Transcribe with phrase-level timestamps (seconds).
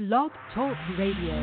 [0.00, 1.36] Blog Talk Radio.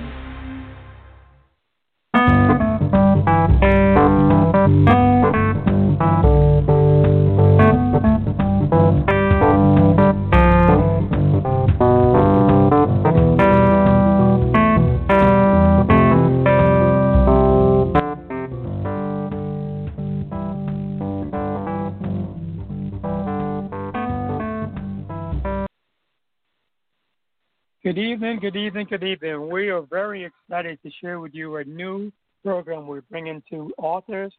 [27.87, 29.49] Good evening, good evening, good evening.
[29.49, 32.11] We are very excited to share with you a new
[32.43, 34.33] program we're bringing to authors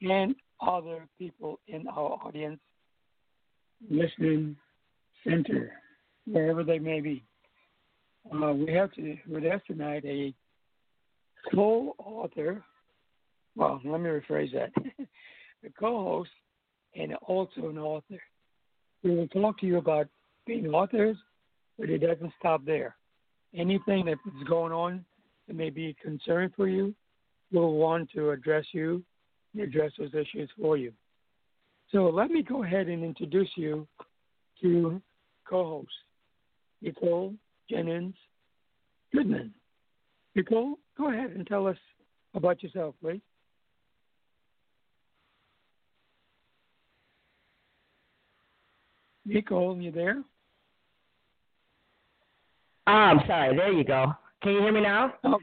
[0.00, 0.34] and
[0.66, 2.58] other people in our audience,
[3.90, 4.56] listening
[5.28, 5.72] center,
[6.26, 7.22] wherever they may be.
[8.32, 10.32] Uh, we have to, with us tonight a
[11.54, 12.64] co-author.
[13.56, 14.70] Well, let me rephrase that:
[15.66, 16.30] a co-host
[16.94, 18.22] and also an author.
[19.04, 20.08] We will talk to you about
[20.46, 21.18] being authors
[21.78, 22.96] but it doesn't stop there.
[23.54, 25.04] Anything that is going on
[25.46, 26.94] that may be a concern for you,
[27.52, 29.02] we'll want to address you
[29.54, 30.92] and address those issues for you.
[31.92, 33.86] So let me go ahead and introduce you
[34.60, 35.00] to
[35.48, 35.88] co-host
[36.82, 37.34] Nichol
[37.70, 38.14] Jennings
[39.12, 39.52] Goodman.
[40.34, 41.78] Nichol, go ahead and tell us
[42.34, 43.20] about yourself, please.
[49.24, 50.22] Nichol, you there?
[52.86, 53.56] Oh, I'm sorry.
[53.56, 54.12] There you go.
[54.42, 55.14] Can you hear me now?
[55.24, 55.38] Oh,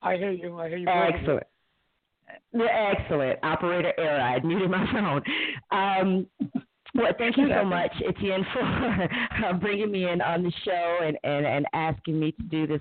[0.00, 0.58] I hear you.
[0.58, 0.88] I hear you.
[0.88, 1.46] Excellent.
[2.54, 3.38] Excellent.
[3.42, 4.20] Operator error.
[4.20, 5.22] I muted my phone.
[5.70, 6.26] Um,
[6.94, 8.44] well, thank you so much, Etienne,
[9.40, 12.80] for bringing me in on the show and, and, and asking me to do this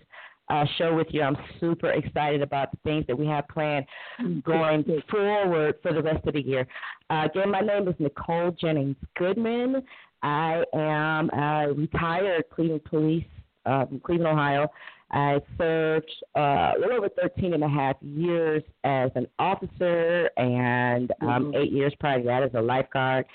[0.50, 1.22] uh, show with you.
[1.22, 3.86] I'm super excited about the things that we have planned
[4.44, 6.68] going forward for the rest of the year.
[7.10, 9.82] Uh, again, my name is Nichol Jennings Goodman.
[10.24, 13.26] I am a retired Cleveland police
[13.66, 14.68] um, Cleveland, Ohio.
[15.12, 21.12] I served uh, a little over 13 and a half years as an officer and
[21.22, 21.56] um, mm-hmm.
[21.56, 23.26] eight years prior to that as a lifeguard.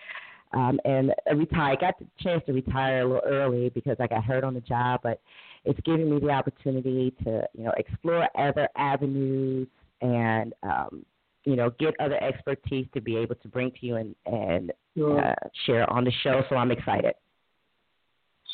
[0.53, 1.81] Um, and I retired.
[1.81, 5.01] got the chance to retire a little early because I got hurt on the job,
[5.03, 5.21] but
[5.65, 9.69] it's giving me the opportunity to, you know, explore other avenues
[10.01, 11.05] and, um,
[11.45, 15.23] you know, get other expertise to be able to bring to you and, and sure.
[15.23, 15.35] uh,
[15.67, 16.43] share on the show.
[16.49, 17.15] So I'm excited.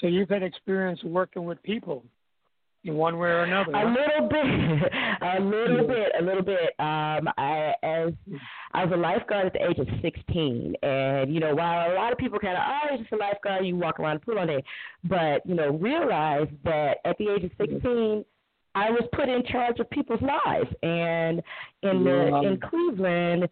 [0.03, 2.05] So you've had experience working with people
[2.85, 3.71] in one way or another.
[3.73, 4.93] A little bit,
[5.23, 6.75] a little bit, a little bit.
[6.81, 8.13] Um, I as
[8.75, 12.13] I was a lifeguard at the age of 16, and you know, while a lot
[12.13, 14.47] of people kind of, oh, you're just a lifeguard, you walk around the pool all
[14.47, 14.65] day,
[15.05, 18.25] but you know, realize that at the age of 16.
[18.75, 21.43] I was put in charge of people's lives, and
[21.83, 23.49] in the in Cleveland,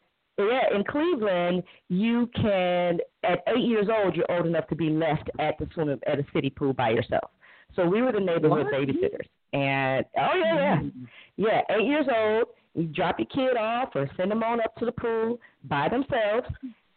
[0.48, 5.30] yeah, in Cleveland, you can at eight years old, you're old enough to be left
[5.38, 7.30] at the swim at a city pool by yourself.
[7.76, 8.72] So we were the neighborhood what?
[8.72, 11.04] babysitters, and oh yeah, yeah, mm-hmm.
[11.36, 12.48] yeah, eight years old.
[12.74, 16.46] You drop your kid off or send them on up to the pool by themselves,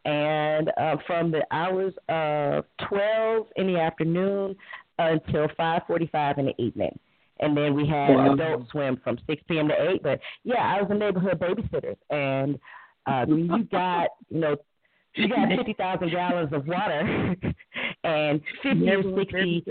[0.06, 4.56] and uh, from the hours of twelve in the afternoon
[5.00, 6.98] until five forty-five in the evening
[7.40, 8.34] and then we had wow.
[8.34, 9.68] adult swim from 6 p.m.
[9.68, 10.04] to 8.
[10.04, 12.58] But yeah, I was a neighborhood babysitter, and
[13.06, 14.56] uh, you got, you know,
[15.16, 17.36] you got 50,000 gallons of water
[18.04, 19.64] and 50 or 60.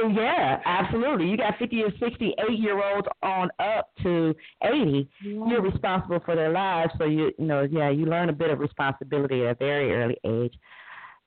[0.00, 1.28] Yeah, absolutely.
[1.28, 5.08] You got 50 or 68 year olds on up to 80.
[5.24, 5.46] Yeah.
[5.48, 6.92] You're responsible for their lives.
[6.98, 10.16] So, you, you know, yeah, you learn a bit of responsibility at a very early
[10.24, 10.54] age.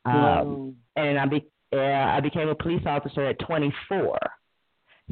[0.06, 4.18] Um, and I, be, yeah, I became a police officer at 24.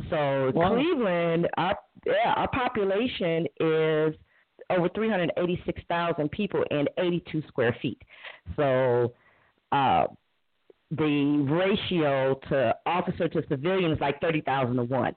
[0.10, 0.74] So, wow.
[0.74, 4.16] Cleveland, our, yeah, our population is
[4.70, 8.02] over 386,000 people in 82 square feet.
[8.56, 9.14] So
[9.72, 10.08] uh,
[10.92, 15.16] the ratio to officer to civilian is like 30,000 to 1.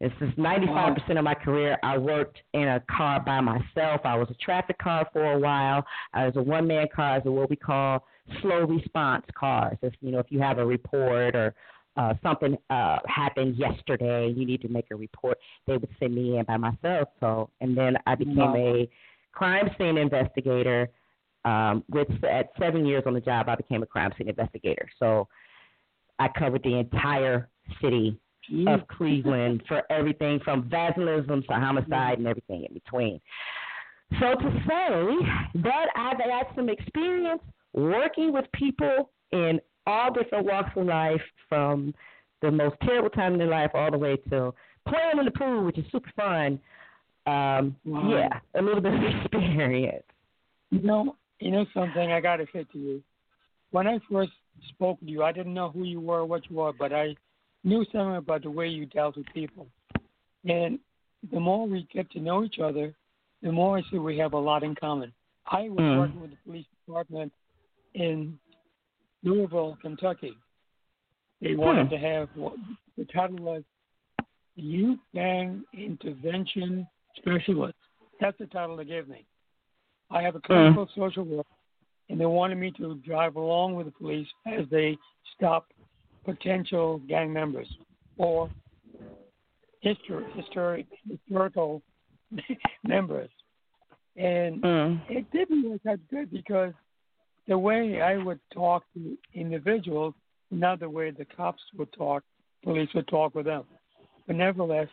[0.00, 1.76] This is 95% of my career.
[1.82, 4.00] I worked in a car by myself.
[4.04, 5.84] I was a traffic car for a while.
[6.14, 8.06] I was a one man car, as what we call
[8.40, 9.76] slow response cars.
[9.82, 11.54] If you know, if you have a report or
[12.00, 15.36] uh, something uh, happened yesterday, you need to make a report,
[15.66, 17.08] they would send me in by myself.
[17.20, 18.56] So, and then I became wow.
[18.56, 18.88] a
[19.32, 20.88] crime scene investigator.
[21.44, 24.88] Um, with at seven years on the job, I became a crime scene investigator.
[24.98, 25.28] So,
[26.18, 27.48] I covered the entire
[27.82, 28.18] city
[28.66, 33.20] of Cleveland for everything from vandalism to homicide and everything in between.
[34.18, 37.42] So to say that I've had some experience
[37.72, 41.94] working with people in all different walks of life, from
[42.42, 44.54] the most terrible time in their life all the way to
[44.88, 46.58] playing in the pool, which is super fun.
[47.26, 48.10] Um, Wow.
[48.10, 50.04] Yeah, a little bit of experience.
[50.70, 53.02] You know, you know something I got to say to you.
[53.72, 54.32] When I first
[54.70, 57.14] spoke to you, I didn't know who you were, what you were, but I
[57.62, 59.66] knew something about the way you dealt with people.
[60.44, 60.78] And
[61.30, 62.94] the more we get to know each other,
[63.42, 65.12] the more I see we have a lot in common.
[65.46, 65.98] I was Mm.
[65.98, 67.32] working with the police department
[67.94, 68.38] in
[69.22, 70.36] Louisville, Kentucky.
[71.40, 71.90] They wanted Hmm.
[71.90, 72.54] to have what
[72.96, 73.64] the title was
[74.56, 76.86] Youth Gang Intervention
[77.16, 77.78] Specialist.
[78.20, 79.24] That's the title they gave me.
[80.10, 81.46] I have a clinical social work,
[82.08, 84.98] and they wanted me to drive along with the police as they
[85.34, 85.72] stop
[86.24, 87.68] potential gang members
[88.18, 88.50] or
[89.80, 91.82] history, historic, historical
[92.84, 93.30] members.
[94.16, 95.00] And Mm.
[95.08, 96.74] it didn't work out good because
[97.50, 100.14] the way I would talk to individuals,
[100.52, 102.22] not the way the cops would talk,
[102.62, 103.64] police would talk with them.
[104.28, 104.86] But nevertheless,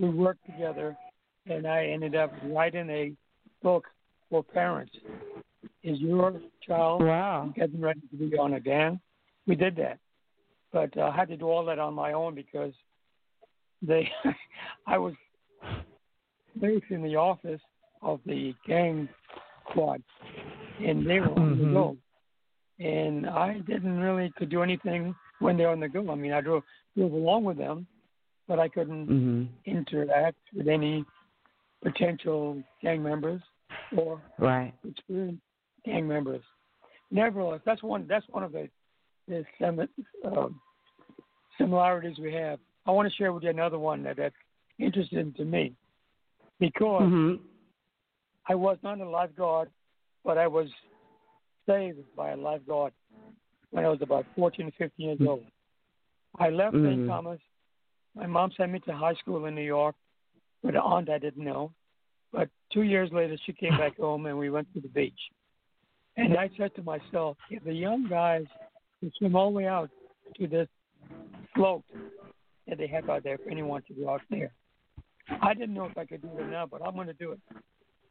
[0.00, 0.96] we worked together,
[1.46, 3.12] and I ended up writing a
[3.62, 3.84] book
[4.28, 4.92] for parents.
[5.84, 7.52] Is your child Wow.
[7.54, 8.98] getting ready to be on a gang?
[9.46, 10.00] We did that,
[10.72, 12.72] but uh, I had to do all that on my own because
[13.82, 14.10] they,
[14.88, 15.14] I was
[16.60, 17.60] based in the office
[18.02, 19.08] of the gang
[19.70, 20.02] squad,
[20.78, 21.72] and they were on the Mhm.
[21.72, 21.96] go.
[22.80, 26.10] And I didn't really could do anything when they're on the go.
[26.10, 26.64] I mean, I drove
[26.96, 27.86] drove along with them,
[28.46, 29.48] but I couldn't Mhm.
[29.64, 31.04] interact with any
[31.82, 33.42] potential gang members
[33.96, 34.72] or Right.
[34.84, 35.42] experienced
[35.84, 36.42] gang members.
[37.10, 38.70] Nevertheless, that's one that's one of the
[39.26, 39.88] the sim-
[40.24, 40.60] um,
[41.56, 42.60] similarities we have.
[42.86, 44.36] I want to share with you another one that, that's
[44.78, 45.74] interesting to me
[46.58, 47.40] because Mhm.
[48.46, 49.70] I was not a lifeguard,
[50.24, 50.68] but I was
[51.66, 52.92] saved by a lifeguard
[53.70, 55.44] when I was about 14 15 years old.
[56.38, 56.84] I left St.
[56.84, 57.08] Mhm.
[57.08, 57.40] Thomas.
[58.14, 59.96] My mom sent me to high school in New York
[60.62, 61.72] with an aunt I didn't know.
[62.32, 65.20] But two years later, she came back home and we went to the beach.
[66.16, 68.46] And I said to myself, if the young guys
[69.00, 69.90] can swim all the way out
[70.36, 70.68] to this
[71.54, 71.84] slope
[72.66, 74.52] that they have out there for anyone to go out there,
[75.42, 77.40] I didn't know if I could do it now, but I'm going to do it.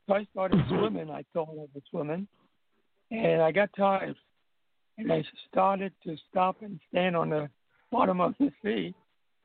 [0.07, 1.09] So I started swimming.
[1.09, 2.27] I thought I was swimming,
[3.11, 4.15] and I got tired,
[4.97, 7.49] and I started to stop and stand on the
[7.91, 8.93] bottom of the sea,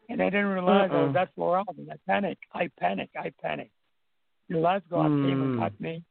[0.09, 1.05] and I didn't realize I Uh-uh.
[1.05, 2.43] was that far out, and I panicked.
[2.55, 3.17] I panicked.
[3.17, 3.73] I panicked.
[4.49, 5.59] The lifeguard came and Mm.
[5.59, 6.03] got me,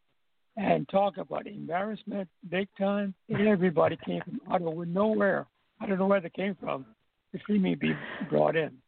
[0.56, 3.14] and talk about embarrassment, big time.
[3.30, 5.46] Everybody came from out of nowhere.
[5.82, 6.86] I don't know where they came from
[7.34, 7.94] to see me be
[8.30, 8.82] brought in.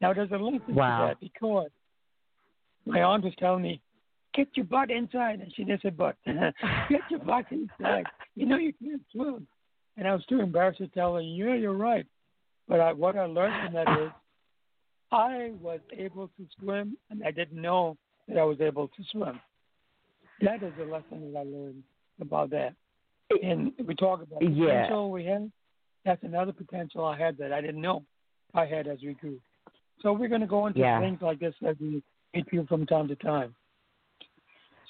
[0.00, 0.98] Now there's a lesson Wow.
[0.98, 1.70] to that because
[2.86, 3.80] my aunt was telling me,
[4.34, 6.16] "Get your butt inside," and she didn't say butt.
[6.88, 8.06] Get your butt inside.
[8.36, 9.46] You know you can't swim.
[9.96, 12.06] And I was too embarrassed to tell her, "Yeah, you're right."
[12.68, 14.10] But I, what I learned from that is,
[15.12, 17.96] I was able to swim, and I didn't know
[18.28, 19.40] that I was able to swim.
[20.40, 21.82] That is a lesson that I learned
[22.20, 22.74] about that.
[23.42, 24.82] And we talk about Yeah.
[24.82, 25.50] potential we have.
[26.04, 28.04] That's another potential I had that I didn't know
[28.54, 29.40] I had as we grew.
[30.00, 31.00] So we're going to go into Yeah.
[31.00, 32.02] things like this as we
[32.34, 33.54] meet you from time to time.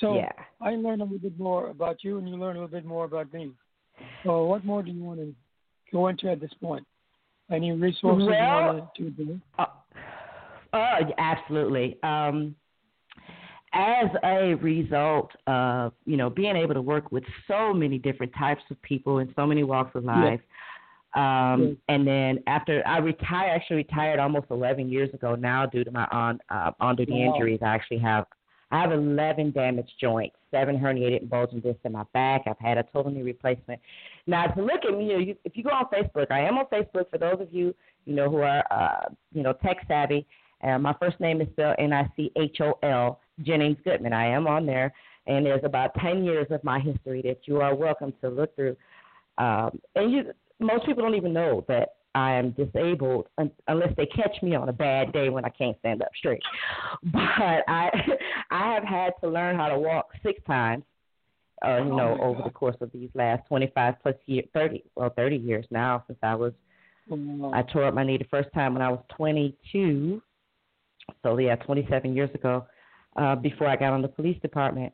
[0.00, 0.32] So Yeah.
[0.60, 3.04] I learned a little bit more about you, and you learn a little bit more
[3.04, 3.52] about me.
[4.22, 5.34] So what more do you want to
[5.92, 6.86] go into at this point?
[7.50, 9.40] Any resources Well- you want to do?
[9.58, 9.66] Uh,
[10.72, 11.98] oh, absolutely.
[12.02, 12.54] Um,
[13.72, 18.62] as a result of you know being able to work with so many different types
[18.70, 20.40] of people in so many walks of life,
[21.14, 25.90] um, and then after I retired, actually retired almost 11 years ago now due to
[25.92, 27.34] my on uh, on duty Wow.
[27.34, 27.60] injuries.
[27.62, 28.26] I actually have
[28.70, 32.42] I have 11 damaged joints, seven herniated and bulging discs in my back.
[32.46, 33.80] I've had a total knee replacement.
[34.26, 36.56] Now, to look at me, you know, you, if you go on Facebook, I am
[36.58, 37.74] on Facebook for those of you,
[38.04, 40.26] you know, who are, uh, you know, tech savvy.
[40.62, 44.12] Uh, my first name is spelled N-I-C-H-O-L, Jennings Goodman.
[44.12, 44.92] I am on there,
[45.26, 48.76] and there's about 10 years of my history that you are welcome to look through.
[49.38, 50.24] Um, and you,
[50.60, 53.28] most people don't even know that I am disabled
[53.68, 56.42] unless they catch me on a bad day when I can't stand up straight.
[57.12, 57.90] But I,
[58.50, 60.84] I have had to learn how to walk six times,
[61.64, 62.46] uh, you Oh, know, over God.
[62.46, 66.34] the course of these last 25 plus years, 30, well, 30 years now since I
[66.34, 66.52] was
[67.10, 70.22] Um, I tore up my knee the first time when I was 22.
[71.22, 72.66] So yeah, 27 years ago,
[73.16, 74.92] uh, before I got on the police department.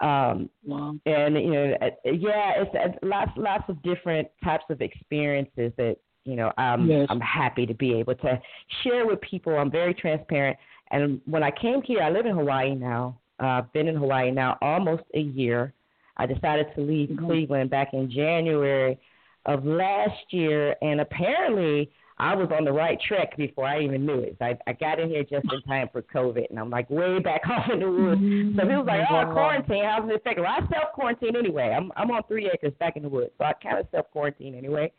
[0.00, 0.94] Um, wow.
[1.06, 5.96] and you know, uh, yeah, it's uh, lots lots of different types of experiences that
[6.24, 7.06] you know, I'm Yes.
[7.10, 8.40] I'm happy to be able to
[8.82, 9.56] share with people.
[9.56, 10.56] I'm very transparent.
[10.90, 13.18] And when I came here, I live in Hawaii now.
[13.42, 15.72] Uh, I've been in Hawaii now almost a year.
[16.16, 17.26] I decided to leave Mm-hmm.
[17.26, 18.98] Cleveland back in January
[19.46, 24.20] of last year, and apparently I was on the right track before I even knew
[24.20, 24.36] it.
[24.40, 27.40] I, I got in here just in time for COVID, and I'm like way back
[27.50, 28.20] off in the woods.
[28.20, 31.74] So he was like, "Oh, quarantine, how's it affect?" Well, I self quarantine anyway.
[31.76, 34.54] I'm I'm on three acres back in the woods, so I kind of self quarantine
[34.54, 34.92] anyway.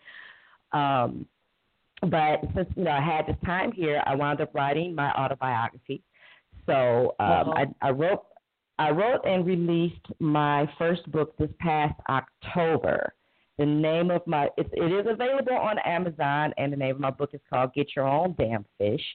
[0.74, 1.28] Um,
[2.02, 6.04] but since you know I had this time here, I wound up writing my autobiography.
[6.66, 7.66] So um, Uh-huh.
[7.82, 8.24] I, I wrote
[8.80, 13.14] I wrote and released my first book this past October.
[13.60, 17.12] The name of my it, it is available on Amazon, and the name of my
[17.12, 19.06] book is called Get Your Own Damn Fish,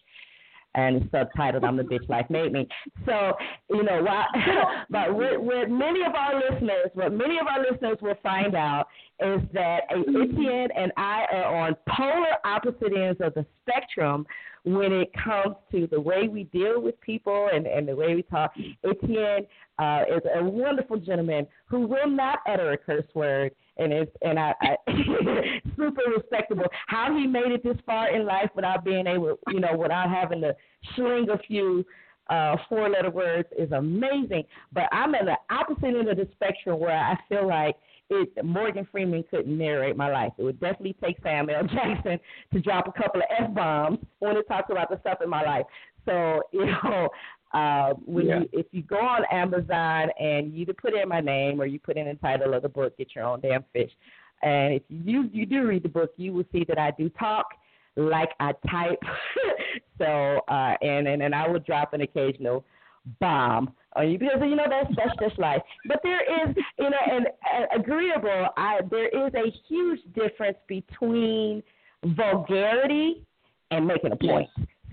[0.79, 2.67] and subtitled "I'm the Bitch Life Made Me."
[3.05, 3.33] So
[3.71, 4.27] you know, while,
[4.91, 8.87] but with, with many of our listeners, what many of our listeners will find out
[9.21, 14.27] is that Etienne and I are on polar opposite ends of the spectrum
[14.65, 18.23] when it comes to the way we deal with people and, and the way we
[18.23, 18.53] talk.
[18.85, 19.47] Etienne
[19.79, 24.39] uh, is a wonderful gentleman who will not utter a curse word and it's and
[24.39, 24.77] I, I
[25.77, 26.67] super respectable.
[26.87, 30.41] How he made it this far in life without being able, you know, without having
[30.43, 30.55] to
[30.97, 31.85] sling a few
[32.31, 34.45] uh, four letter words is amazing.
[34.73, 37.77] But I'm at the opposite end of the spectrum where I feel like
[38.11, 40.33] it Morgan Freeman couldn't narrate my life.
[40.39, 42.19] It would definitely take Samuel Jackson
[42.53, 45.43] to drop a couple of F bombs when it talks about the stuff in my
[45.43, 45.67] life.
[46.07, 47.09] So, you know,
[47.53, 48.41] uh, when Yeah.
[48.41, 51.79] you if you go on Amazon and you either put in my name or you
[51.79, 53.91] put in the title of the book, Get Your Own Damn Fish.
[54.43, 57.47] And if you you do read the book, you will see that I do talk
[57.97, 59.03] like I type.
[59.99, 62.65] so uh, and, and and I will drop an occasional
[63.21, 65.63] bomb on you because you know that's that's just life.
[65.87, 68.49] But there is you know and uh, agreeable.
[68.57, 71.63] I there is a huge difference between
[72.05, 73.25] vulgarity
[73.71, 74.49] and making a point.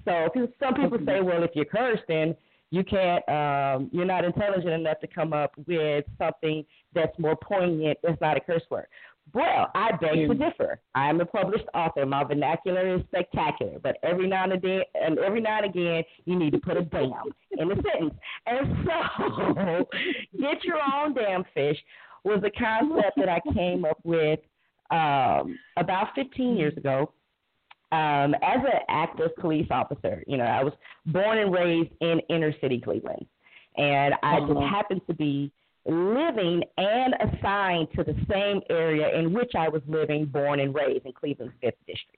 [0.06, 2.36] So some people say, well, if you're cursed, then
[2.72, 7.98] you can't, um, you're not intelligent enough to come up with something that's more poignant.
[8.04, 8.88] That's not a curse word.
[9.34, 10.80] Well, I beg to differ.
[10.94, 12.06] I am a published author.
[12.06, 16.38] My vernacular is spectacular, but every now and again, and every now and again, you
[16.38, 17.12] need to put a damn
[17.58, 18.14] in the sentence.
[18.46, 19.90] And so,
[20.40, 21.78] get your own damn fish
[22.24, 24.40] was a concept that I came up with
[24.92, 27.12] um, about 15 years ago
[27.92, 30.24] um, as an active police officer.
[30.28, 30.74] You know, I was
[31.08, 33.26] born and raised in inner city Cleveland,
[33.78, 34.68] and I just Uh-huh.
[34.68, 35.52] happened to be
[35.86, 41.06] living and assigned to the same area in which I was living, born and raised
[41.06, 42.18] in Cleveland's fifth district.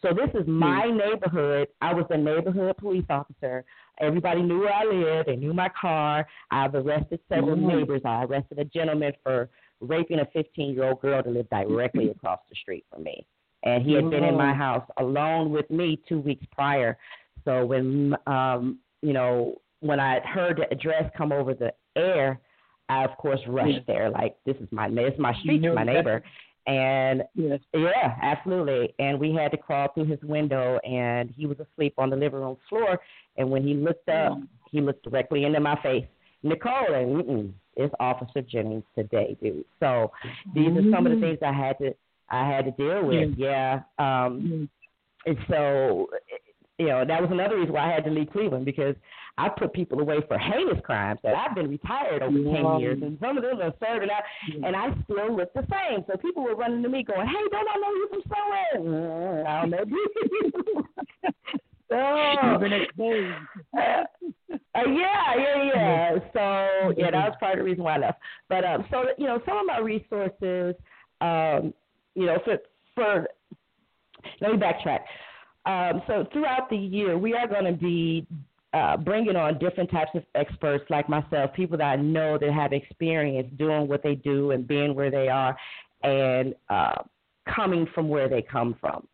[0.00, 1.68] So this is my neighborhood.
[1.80, 3.64] I was a neighborhood police officer.
[4.00, 5.28] Everybody knew where I lived.
[5.28, 6.26] They knew my car.
[6.50, 7.76] I've arrested several Mhm.
[7.76, 8.02] neighbors.
[8.04, 9.48] I arrested a gentleman for
[9.80, 13.26] raping a 15 year old girl that lived directly across the street from me.
[13.64, 14.56] And he had been in my Mhm.
[14.56, 16.98] house alone with me two weeks prior.
[17.44, 22.40] So when um, you know, when I heard the address come over the air,
[22.88, 24.10] I of course rushed there.
[24.10, 26.22] Like this is my this is my street, my neighbor.
[26.66, 27.58] And Yes.
[27.74, 28.94] yeah, absolutely.
[29.00, 32.40] And we had to crawl through his window, and he was asleep on the living
[32.40, 33.00] room floor.
[33.36, 34.38] And when he looked up,
[34.70, 36.06] he looked directly into my face,
[36.44, 39.64] Nichol, and it's Officer Jennings today, dude.
[39.80, 40.12] So
[40.54, 41.94] these are some of the things I had to
[42.32, 43.34] I had to deal with.
[43.36, 43.82] Yeah.
[43.98, 44.68] Um, Mm.
[45.26, 46.08] and so,
[46.78, 48.96] you know, that was another reason why I had to leave Cleveland because
[49.38, 52.56] I put people away for heinous crimes that I've been retired over Yeah.
[52.56, 54.24] ten years, and some of them are serving out,
[54.64, 56.04] and I still look the same.
[56.06, 59.46] So people were running to me going, "Hey, don't I know you from somewhere?" Mm,
[59.46, 60.84] I don't know you.
[61.88, 61.98] so,
[62.50, 63.34] You've been exposed.
[63.78, 64.04] uh,
[64.74, 66.18] uh, yeah, yeah, yeah.
[66.32, 68.20] So yeah, that was part of the reason why I left.
[68.48, 70.74] But um, so you know, some of my resources,
[71.20, 71.72] um,
[72.14, 72.58] you know, for
[72.94, 73.26] for
[74.40, 75.00] let me backtrack.
[75.64, 78.26] Um, so throughout the year, we are going to be
[78.74, 82.72] uh, bringing on different types of experts like myself, people that I know that have
[82.72, 85.56] experience doing what they do and being where they are,
[86.02, 87.02] and uh,
[87.54, 89.06] coming from where they come from.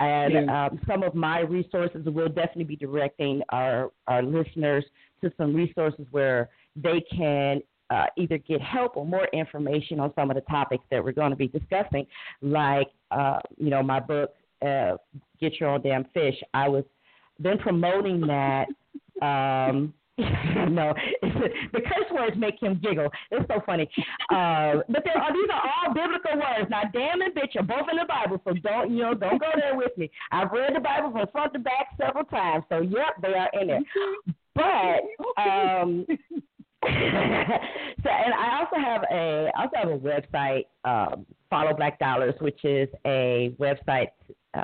[0.00, 4.84] And um, some of my resources will definitely be directing our, our listeners
[5.22, 7.62] to some resources where they can
[7.92, 11.30] uh, either get help or more information on some of the topics that we're going
[11.30, 12.06] to be discussing,
[12.40, 14.34] like, uh, you know, my book,
[14.66, 14.96] uh,
[15.40, 16.36] Get Your Own Damn Fish.
[16.54, 16.84] I was
[17.40, 18.66] been promoting that.
[19.20, 23.08] Um, no, the curse words make him giggle.
[23.30, 23.88] It's so funny.
[24.30, 26.70] Uh, but there are, these are all biblical words.
[26.70, 29.14] Now, damn and bitch are both in the Bible, so don't you know?
[29.14, 30.10] Don't go there with me.
[30.30, 33.68] I've read the Bible from front to back several times, so yep, they are in
[33.68, 33.80] there.
[34.54, 36.06] But um,
[36.84, 42.34] so, and I also have a I also have a website, um, Follow Black Dollars,
[42.40, 44.08] which is a website
[44.54, 44.62] uh,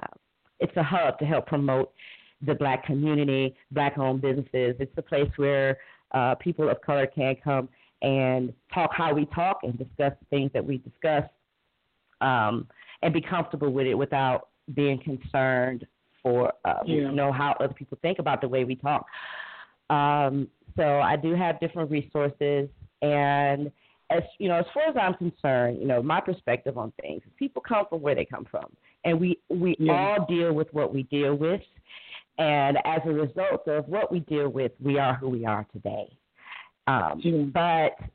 [0.60, 1.92] it's a hub to help promote
[2.46, 4.76] the black community, black owned businesses.
[4.78, 5.78] It's a place where
[6.12, 7.68] uh, people of color can come
[8.02, 11.24] and talk how we talk and discuss the things that we discuss
[12.20, 12.68] um,
[13.02, 15.86] and be comfortable with it without being concerned
[16.22, 16.94] for uh, yeah.
[16.94, 19.06] you know how other people think about the way we talk.
[19.90, 20.48] Um,
[20.78, 22.68] so I do have different resources
[23.02, 23.70] and
[24.10, 27.62] as you know, as far as I'm concerned, you know, my perspective on things, people
[27.66, 28.64] come from where they come from,
[29.04, 29.92] and we we yeah.
[29.92, 31.60] all deal with what we deal with,
[32.38, 36.16] and as a result of what we deal with, we are who we are today.
[36.86, 37.42] Um, yeah.
[37.52, 38.08] But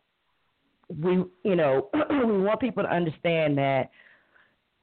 [0.99, 3.91] we, you know, we want people to understand that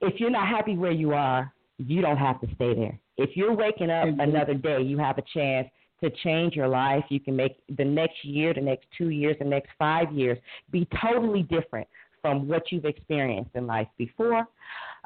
[0.00, 2.98] if you're not happy where you are, you don't have to stay there.
[3.16, 4.20] If you're waking up mm-hmm.
[4.20, 5.68] another day, you have a chance
[6.02, 7.04] to change your life.
[7.08, 10.38] You can make the next year, the next two years, the next five years
[10.70, 11.86] be totally different
[12.20, 14.46] from what you've experienced in life before.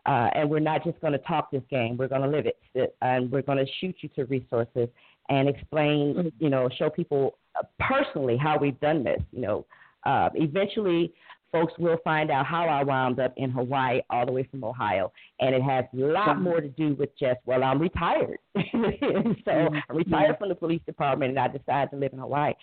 [0.07, 2.95] Uh, and we're not just going to talk this game, we're going to live it.
[3.01, 4.89] And we're going to shoot you to resources
[5.29, 6.29] and explain, mm-hmm.
[6.39, 7.39] you know, show people
[7.81, 9.23] personally how we've done this.
[9.33, 9.67] You know,
[10.05, 11.13] uh, eventually,
[11.55, 15.13] folks will find out how I wound up in Hawaii all the way from Ohio.
[15.39, 18.39] And it has a lot more to do with just, well, I'm retired.
[18.57, 19.77] so mm-hmm.
[19.89, 22.55] I'm retired from the police department and I decided to live in Hawaii.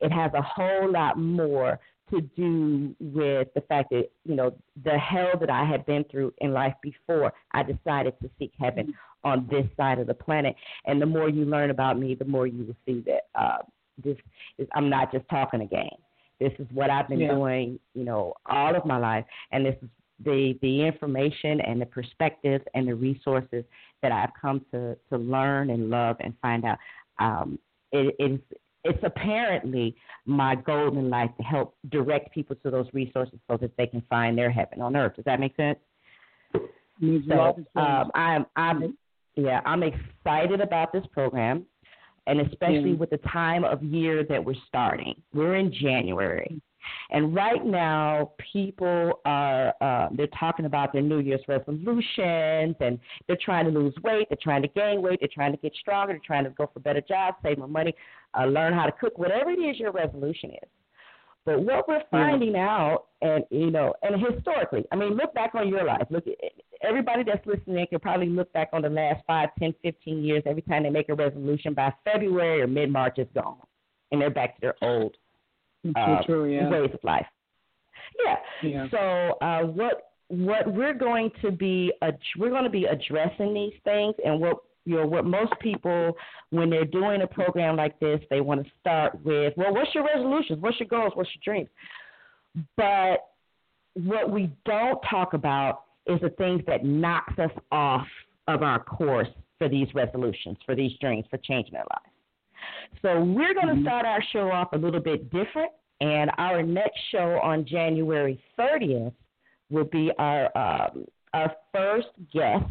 [0.00, 1.78] It has a whole lot more
[2.10, 6.32] to do with the fact that, you know, the hell that I had been through
[6.38, 10.56] in life before I decided to seek heaven on this side of the planet.
[10.86, 13.58] And the more you learn about me, the more you will see that uh,
[14.02, 14.16] this
[14.56, 15.98] is, I'm not just talking a game.
[16.40, 17.34] This is what I've been yeah.
[17.34, 19.88] doing, you know, all of my life, and this is
[20.24, 23.64] the the information and the perspectives and the resources
[24.02, 26.78] that I've come to to learn and love and find out.
[27.18, 27.58] Um,
[27.92, 28.38] it is
[28.84, 33.76] it's apparently my goal in life to help direct people to those resources so that
[33.76, 35.16] they can find their heaven on earth.
[35.16, 35.78] Does that make sense?
[37.28, 38.96] So um, I'm I'm
[39.36, 41.64] yeah I'm excited about this program
[42.28, 45.14] and especially mm with the time of year that we're starting.
[45.32, 46.60] We're in January.
[47.10, 53.38] And right now, people are uh, they're talking about their New Year's resolutions, and they're
[53.42, 56.22] trying to lose weight, they're trying to gain weight, they're trying to get stronger, they're
[56.24, 57.94] trying to go for better jobs, save more money,
[58.38, 60.68] uh, learn how to cook, whatever it is your resolution is.
[61.44, 62.68] But what we're finding yeah.
[62.68, 66.06] out, and you know, and historically, I mean, look back on your life.
[66.10, 66.24] Look,
[66.82, 70.42] everybody that's listening can probably look back on the last five, ten, fifteen years.
[70.46, 73.58] Every time they make a resolution, by February or mid March, it's gone,
[74.12, 75.16] and they're back to their old
[75.96, 76.68] uh, true, yeah.
[76.68, 77.26] ways of life.
[78.24, 78.36] Yeah.
[78.62, 78.86] yeah.
[78.90, 81.92] So uh, what what we're going to be
[82.36, 86.16] we're going to be addressing these things, and what you know what most people
[86.50, 90.04] when they're doing a program like this they want to start with well what's your
[90.04, 91.68] resolutions what's your goals what's your dreams
[92.76, 93.28] but
[93.94, 98.06] what we don't talk about is the things that knocks us off
[98.46, 103.54] of our course for these resolutions for these dreams for changing our lives so we're
[103.54, 103.84] going to mm-hmm.
[103.84, 109.12] start our show off a little bit different and our next show on january 30th
[109.70, 112.64] will be our um, our first guest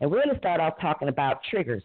[0.00, 1.82] and we're going to start off talking about triggers.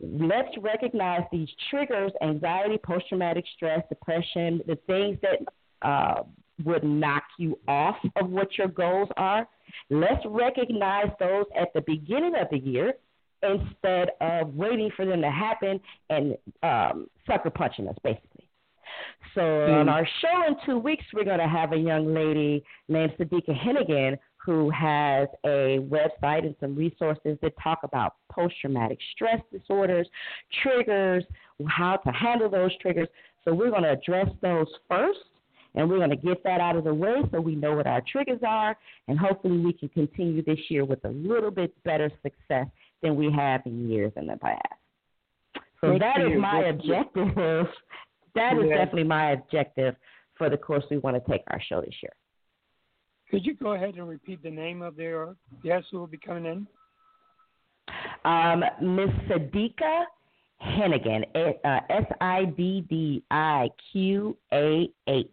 [0.00, 6.22] Let's recognize these triggers anxiety, post traumatic stress, depression, the things that uh,
[6.64, 9.48] would knock you off of what your goals are.
[9.90, 12.94] Let's recognize those at the beginning of the year
[13.42, 18.48] instead of waiting for them to happen and um, sucker punching us, basically.
[19.34, 19.80] So, mm.
[19.80, 23.58] on our show in two weeks, we're going to have a young lady named Siddiqah
[23.58, 30.06] Henighan who has a website and some resources that talk about post traumatic stress disorders,
[30.62, 31.24] triggers,
[31.66, 33.08] how to handle those triggers.
[33.44, 35.20] So we're going to address those first
[35.74, 38.02] and we're going to get that out of the way so we know what our
[38.10, 38.76] triggers are
[39.08, 42.66] and hopefully we can continue this year with a little bit better success
[43.02, 44.60] than we have in years in the past.
[45.80, 46.34] So Thank that you.
[46.34, 47.66] is my objective.
[48.34, 49.94] That is definitely my objective
[50.36, 52.12] for the course we want to take our show this year.
[53.30, 56.46] Could you go ahead and repeat the name of their guest who will be coming
[56.46, 56.66] in?
[58.24, 60.02] Um, Miss Siddiqah
[60.62, 61.24] Henighan,
[61.64, 65.28] uh, S I D D I Q A H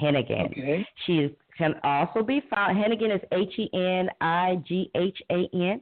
[0.00, 0.50] Henighan.
[0.52, 0.86] Okay.
[1.06, 2.76] She can also be found.
[2.76, 5.80] Henighan is H E N I G H A N.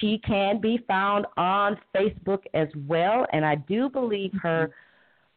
[0.00, 4.72] She can be found on Facebook as well, and I do believe her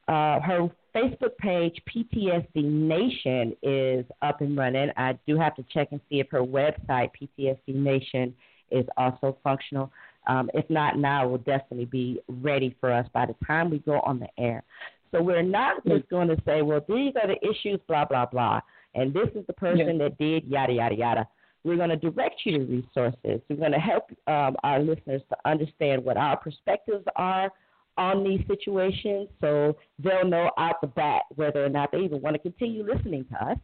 [0.07, 4.89] uh, her Facebook page, PTSD Nation, is up and running.
[4.97, 8.33] I do have to check and see if her website, PTSD Nation,
[8.71, 9.91] is also functional.
[10.27, 13.99] Um, if not now, will definitely be ready for us by the time we go
[14.01, 14.63] on the air.
[15.11, 18.61] So we're not just going to say, well, these are the issues, blah, blah, blah.
[18.95, 20.07] And this is the person yeah.
[20.07, 21.27] that did yada, yada, yada.
[21.63, 23.41] We're going to direct you to resources.
[23.49, 27.51] We're going to help um, our listeners to understand what our perspectives are
[27.97, 32.33] on these situations so they'll know out the bat whether or not they even want
[32.33, 33.57] to continue listening to us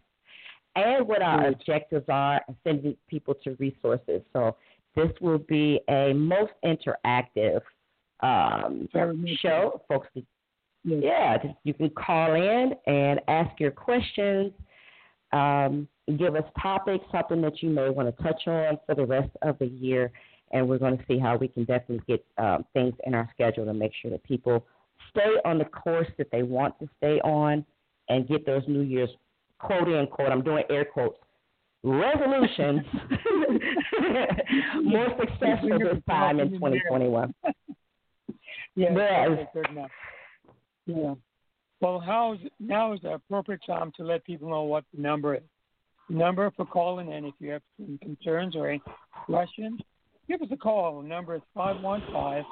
[0.76, 4.22] and what our objectives are and sending people to resources.
[4.34, 4.58] So
[4.96, 7.62] this will be a most interactive
[8.22, 8.90] um,
[9.42, 9.82] show.
[9.88, 10.10] Folks,
[10.86, 14.54] yeah, you can call in and ask your questions.
[15.34, 19.32] Um, give us topics, something that you may want to touch on for the rest
[19.42, 20.12] of the year,
[20.52, 23.66] and we're going to see how we can definitely get um, things in our schedule
[23.66, 24.66] to make sure that people
[25.10, 27.66] stay on the course that they want to stay on
[28.10, 29.10] and get those New Year's
[29.60, 31.18] quote unquote, I'm doing air quotes,
[31.84, 32.82] resolutions
[34.84, 37.34] more successful this time in 2021.
[38.78, 38.90] Yeah.
[38.94, 39.48] Yes.
[40.86, 41.16] Yeah.
[41.82, 45.42] Well, how's now is the appropriate time to let people know what the number is.
[46.10, 48.82] The number for calling in if you have some concerns or any
[49.26, 49.82] questions,
[50.28, 51.02] give us a call.
[51.02, 52.44] The number is five one five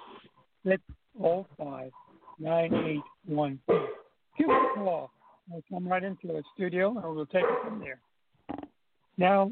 [0.65, 0.81] six
[1.17, 1.91] zero five
[2.39, 3.59] nine eight one.
[3.67, 5.11] Give us a call.
[5.49, 7.99] We'll come right into the studio and we'll take it from there.
[9.17, 9.51] Now,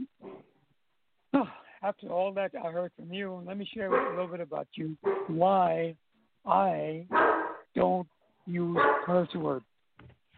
[1.84, 4.98] after all that I heard from you, let me share a little bit about you.
[5.28, 5.96] Why
[6.46, 7.06] I
[7.76, 8.08] don't
[8.46, 9.66] use curse words.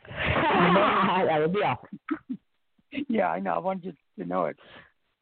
[0.08, 2.00] that would be awesome.
[3.10, 3.54] yeah, I know.
[3.54, 4.58] I want you to know it.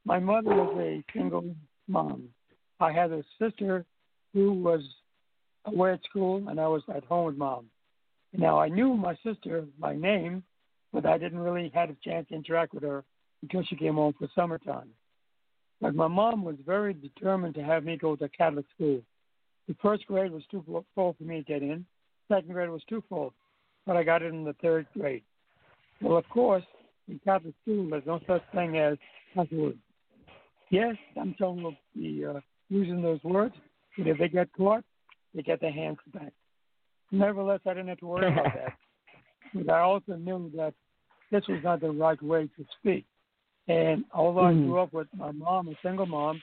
[0.05, 1.55] My mother was a single
[1.87, 2.29] mom.
[2.79, 3.85] I had a sister
[4.33, 4.81] who was
[5.65, 7.67] away at school, and I was at home with mom.
[8.33, 10.43] Now I knew my sister by name,
[10.93, 13.03] but I didn't really have a chance to interact with her
[13.41, 14.89] until she came home for summertime.
[15.79, 19.01] But my mom was very determined to have me go to Catholic school.
[19.67, 20.63] The first grade was too
[20.95, 21.85] full for me to get in.
[22.31, 23.33] Second grade was too full,
[23.85, 25.23] but I got it in the third grade.
[26.01, 26.63] Well, of course,
[27.09, 28.97] in Catholic school, there's no such thing as
[29.35, 29.77] password.
[30.69, 32.39] Yes, some children will be uh,
[32.69, 33.53] using those words,
[33.97, 34.85] but if they get caught,
[35.35, 36.31] they get their hands back.
[37.11, 38.73] Nevertheless, I didn't have to worry about that.
[39.53, 40.73] But I also knew that
[41.31, 43.05] this was not the right way to speak.
[43.67, 44.63] And although mm-hmm.
[44.63, 46.41] I grew up with my mom, a single mom,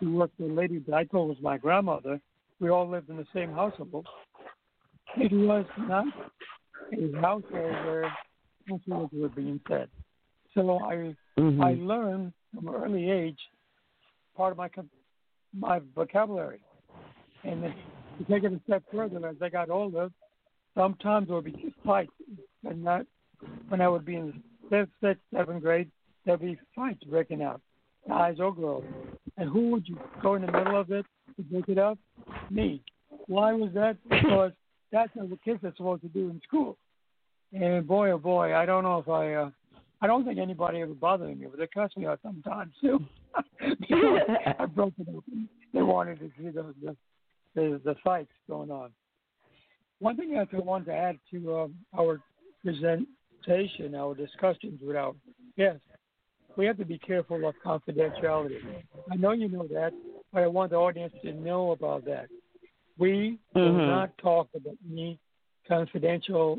[0.00, 2.20] who worked for a lady that I told was my grandmother,
[2.58, 4.06] we all lived in the same household.
[5.16, 6.06] It was not
[6.92, 8.12] a household where
[8.86, 9.88] words were being said.
[10.54, 11.62] So I mm-hmm.
[11.62, 13.38] I learned from an early age
[14.36, 14.68] part of my
[15.56, 16.60] my vocabulary,
[17.44, 17.74] and then
[18.18, 20.10] to take it a step further, as I got older,
[20.76, 22.12] sometimes there would be fights,
[22.64, 23.06] and not
[23.68, 25.90] when I would be in fifth, sixth, seventh grade,
[26.24, 27.60] there'd be fights breaking out,
[28.08, 28.84] guys or girls.
[29.36, 31.98] And who would you go in the middle of it to break it up?
[32.50, 32.82] Me.
[33.26, 33.96] Why was that?
[34.08, 34.52] Because
[34.92, 36.76] that's what the kids are supposed to do in school.
[37.52, 39.50] And boy, oh boy, I don't know if I, uh,
[40.00, 43.00] I don't think anybody ever bothered me, but they cussed me out sometimes too.
[43.60, 45.48] I broke it open.
[45.72, 46.96] They wanted to see the, the
[47.54, 48.90] the, the fights going on.
[49.98, 52.20] One thing I want to add to um, our
[52.64, 55.14] presentation, our discussions with our
[55.58, 55.82] guests,
[56.56, 58.58] we have to be careful of confidentiality.
[59.10, 59.92] I know you know that,
[60.32, 62.26] but I want the audience to know about that.
[62.98, 63.60] We mm-hmm.
[63.60, 65.18] will not talk about any
[65.66, 66.58] confidential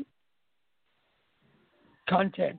[2.08, 2.58] content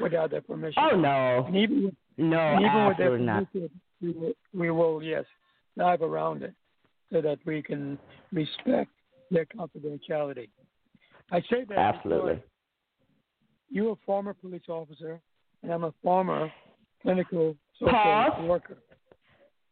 [0.00, 0.82] without their permission.
[0.92, 1.44] Oh no!
[1.46, 3.46] And even with, no, and even with their not.
[4.02, 5.24] We will, we will yes
[5.78, 6.52] dive around it
[7.12, 7.98] so that we can
[8.32, 8.90] respect
[9.30, 10.48] their confidentiality.
[11.32, 12.42] I say that absolutely.
[13.70, 15.20] You're a former police officer,
[15.62, 16.52] and I'm a former
[17.02, 18.48] clinical social pause.
[18.48, 18.76] worker.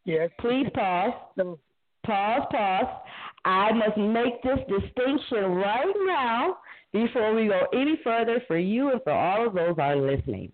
[0.04, 0.30] Yes.
[0.40, 1.12] Please pause.
[1.36, 1.58] So,
[2.04, 2.42] pause.
[2.50, 2.86] Pause.
[3.44, 6.58] I must make this distinction right now
[6.92, 10.52] before we go any further for you and for all of those are listening.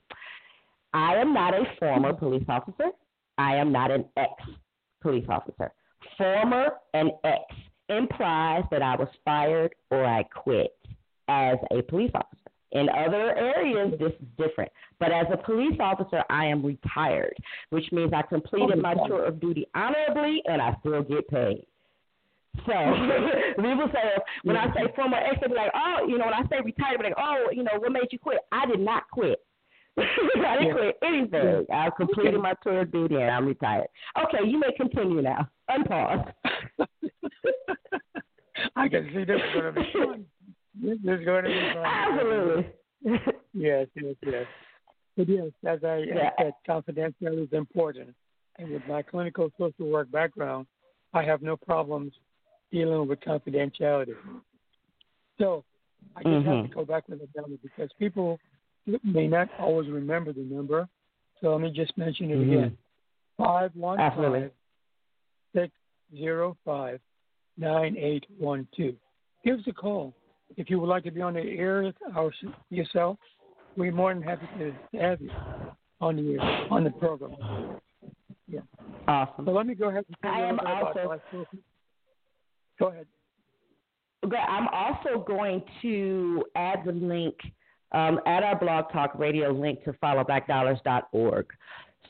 [0.92, 2.90] I am not a former police officer.
[3.38, 4.32] I am not an ex
[5.00, 5.72] police officer.
[6.18, 7.44] Former and ex
[7.88, 10.76] implies that I was fired or I quit
[11.28, 12.36] as a police officer.
[12.72, 14.70] In other areas, this is different.
[15.00, 17.34] But as a police officer, I am retired,
[17.70, 21.66] which means I completed my tour of duty honorably and I still get paid.
[22.66, 22.72] So
[23.56, 26.34] people say uh, when I say former ex, they be like, oh, you know, when
[26.34, 28.40] I say retired, they be like, oh, you know, what made you quit?
[28.52, 29.40] I did not quit.
[29.98, 31.66] I didn't quit anything.
[31.72, 33.88] I've completed my tour of duty and I'm retired.
[34.24, 35.48] Okay, you may continue now.
[35.70, 36.32] Unpause.
[38.76, 40.26] I can see this is going to be fun.
[40.80, 41.84] This is going to be fun.
[41.84, 42.72] Absolutely.
[43.54, 44.46] yes, yes, yes.
[45.16, 46.30] But yes, as I, yeah.
[46.38, 48.14] I said, confidentiality is important.
[48.58, 50.66] And with my clinical social work background,
[51.12, 52.12] I have no problems
[52.72, 54.14] dealing with confidentiality.
[55.38, 55.64] So
[56.16, 56.48] I just mm-hmm.
[56.48, 56.78] have to mm-hmm.
[56.78, 58.38] go back with the number because people
[59.04, 60.88] may not always remember the number.
[61.40, 62.52] So let me just mention it mm-hmm.
[62.52, 62.78] again.
[63.36, 64.50] five one five
[65.54, 65.72] six
[66.14, 67.00] zero five
[67.56, 68.94] nine eight one two.
[69.44, 70.14] Give us a call
[70.56, 72.32] if you would like to be on the air our,
[72.70, 73.18] yourself.
[73.76, 75.30] We're more than happy to have you
[76.00, 77.36] on the air, on the program.
[78.48, 78.60] Yeah.
[79.06, 79.44] Awesome.
[79.46, 81.46] So let me go ahead and I am little bit about also-.
[82.80, 83.06] Go ahead.
[84.24, 87.34] Okay, I'm also going to add the link,
[87.92, 91.46] um, add our blog talk radio link to followblackdollars.org.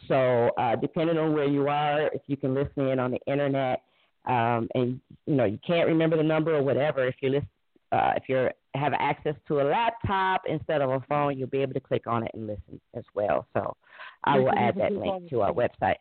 [0.08, 3.82] So uh, depending on where you are, if you can listen in on the internet,
[4.26, 7.48] um, and you know you can't remember the number or whatever, if you listen,
[7.92, 11.74] uh, if you have access to a laptop instead of a phone, you'll be able
[11.74, 13.46] to click on it and listen as well.
[13.54, 13.76] So
[14.24, 15.96] I will add that link to our website.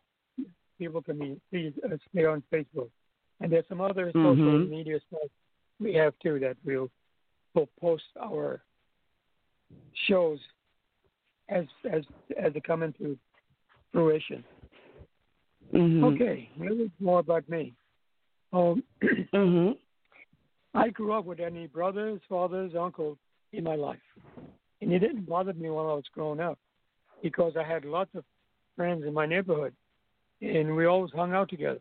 [0.78, 2.90] People can be, please uh, on Facebook.
[3.40, 4.22] And there's some other Mhm.
[4.22, 5.28] social media stuff
[5.78, 6.90] we have too that we'll,
[7.54, 8.62] we'll post our
[10.06, 10.38] shows
[11.48, 12.04] as as
[12.36, 13.18] as they come into
[13.92, 14.44] fruition.
[15.72, 16.04] Mm-hmm.
[16.04, 17.74] Okay, a little more about me.
[18.52, 18.82] Um,
[19.32, 19.72] hmm
[20.72, 23.18] I grew up with any brothers, fathers, uncles
[23.52, 23.98] in my life,
[24.80, 26.58] and it didn't bother me when I was growing up
[27.22, 28.24] because I had lots of
[28.76, 29.74] friends in my neighborhood,
[30.40, 31.80] and we always hung out together.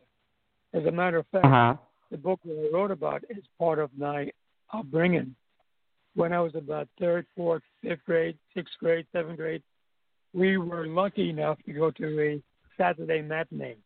[0.73, 1.75] As a matter of fact, Uh huh.
[2.11, 4.31] the book that I wrote about is part of my
[4.73, 5.35] upbringing.
[6.15, 9.63] When I was about third, fourth, fifth grade, sixth grade, seventh grade,
[10.33, 12.41] we were lucky enough to go to a
[12.77, 13.77] Saturday matinee.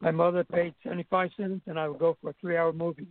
[0.00, 3.08] My mother paid 75 cents, and I would go for three-hour movies.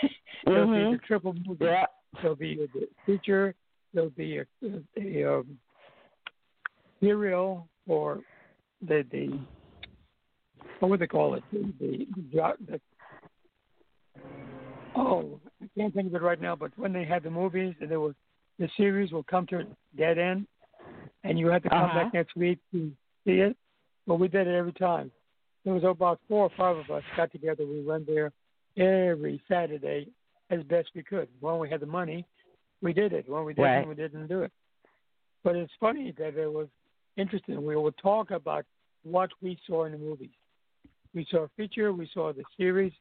[0.44, 0.90] There'll be Mhm.
[0.92, 1.64] the triple movie.
[1.64, 1.86] Yeah.
[2.20, 3.54] There'll be a the feature.
[3.92, 5.58] There'll be a, a, a um,
[7.00, 8.20] serial for
[8.82, 9.38] the the
[10.80, 11.44] what would they call it?
[11.52, 12.06] The, the,
[12.66, 12.80] the,
[14.94, 16.56] oh, I can't think of it right now.
[16.56, 18.14] But when they had the movies, and there was
[18.58, 19.64] the series will come to a
[19.96, 20.46] dead end,
[21.24, 22.04] and you had to come Uh-huh.
[22.04, 22.90] back next week to
[23.24, 23.56] see it.
[24.06, 25.10] But we did it every time.
[25.64, 27.66] There was about four or five of us got together.
[27.66, 28.32] We went there
[28.76, 30.08] every Saturday
[30.50, 31.28] as best we could.
[31.40, 32.24] When we had the money,
[32.82, 33.28] we did it.
[33.28, 33.88] When we didn't, Right.
[33.88, 34.52] we didn't do it.
[35.42, 36.68] But it's funny that it was
[37.16, 37.64] interesting.
[37.64, 38.64] We would talk about
[39.02, 40.30] what we saw in the movies.
[41.16, 42.92] We saw a feature, we saw the series,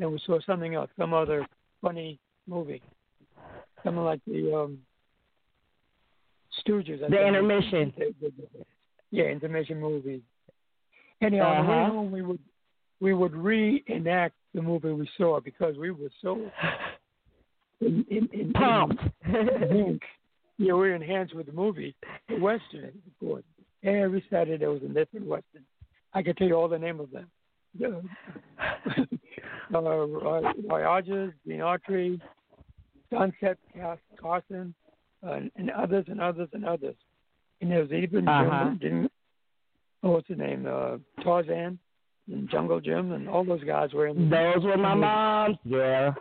[0.00, 1.44] and we saw something else, some other
[1.82, 2.80] funny movie,
[3.82, 4.78] something like the um,
[6.66, 7.02] Stooges.
[7.04, 7.26] I The think.
[7.28, 7.92] intermission.
[9.10, 10.20] Yeah, intermission movies.
[11.20, 11.90] Anyhow, on the way Uh-huh.
[11.92, 12.38] home, we would
[13.00, 16.48] we would reenact the movie we saw because we were so
[17.80, 19.02] in, in, in, Pumped.
[19.26, 19.98] in,
[20.58, 21.94] yeah, we were enhanced with the movie,
[22.28, 23.42] the Western, of course.
[23.82, 25.64] Every Saturday there was a different Western.
[26.14, 27.26] I could tell you all the name of them.
[27.78, 28.02] The,
[29.74, 32.20] uh, Roy, Roy Rogers, Gene Autry,
[33.12, 34.74] Sunset Cas- Carson,
[35.26, 36.96] uh, and others and others and others.
[37.60, 38.70] And there was even Uh-huh.
[38.70, 39.10] Jim, Jim,
[40.02, 40.66] oh, what's his name?
[40.66, 41.78] Uh, Tarzan
[42.30, 44.28] and Jungle Jim, and all those guys were in.
[44.30, 45.56] Those were my moms.
[45.64, 46.14] Yeah.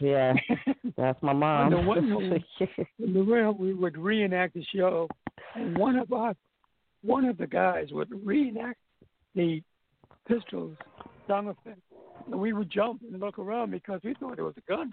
[0.00, 0.34] Yeah.
[0.96, 1.70] That's my mom.
[1.70, 2.42] the one in
[3.14, 5.08] the real, we would reenact the show,
[5.54, 6.36] and one of us,
[7.02, 8.78] one of the guys would reenact
[9.34, 9.62] the
[10.26, 10.76] pistols
[11.28, 11.80] sound effect,
[12.26, 14.92] and we would jump and look around because we thought it was a gun.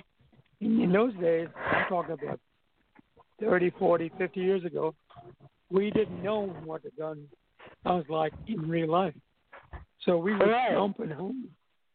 [0.61, 2.39] In those days, I'm talking about
[3.41, 4.93] 30, 40, 50 years ago,
[5.71, 7.23] we didn't know what a gun
[7.83, 9.13] sounds like in real life.
[10.03, 10.71] So we would Right.
[10.71, 11.49] jump and home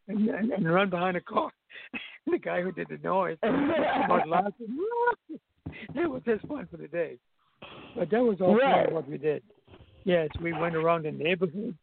[0.08, 1.50] and, and, and run behind a car.
[2.26, 4.78] the guy who did the noise was laughing.
[5.94, 7.16] That was just fun for the day.
[7.94, 8.90] But that was all Right.
[8.92, 9.42] what we did.
[10.04, 11.76] Yes, we went around the neighborhood.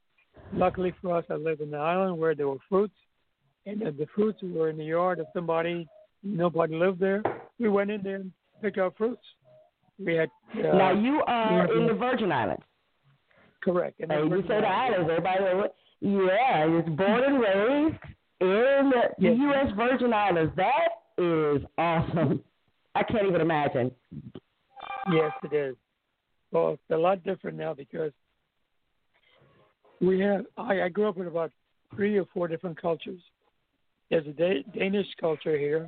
[0.53, 2.95] Luckily for us, I live in the island where there were fruits,
[3.65, 5.87] and if the fruits were in the yard of somebody.
[6.23, 7.21] Nobody lived there.
[7.59, 8.31] We went in there and
[8.61, 9.21] picked out fruits.
[10.03, 12.63] We had uh, now you are in the Virgin Islands.
[13.63, 13.99] correct.
[13.99, 15.09] And Hey, you say the islands.
[15.09, 15.75] Everybody what?
[16.01, 18.03] Yeah, you're born and raised
[18.41, 19.35] in the Yes.
[19.39, 19.67] U.S.
[19.75, 20.53] Virgin Islands.
[20.55, 22.43] That is awesome.
[22.95, 23.91] I can't even imagine.
[25.11, 25.75] Yes, it is.
[26.51, 28.11] Well, it's a lot different now because
[30.01, 30.45] we have.
[30.57, 31.51] I, I grew up in about
[31.95, 33.19] three or four different cultures.
[34.09, 35.87] There's a da- Danish culture here.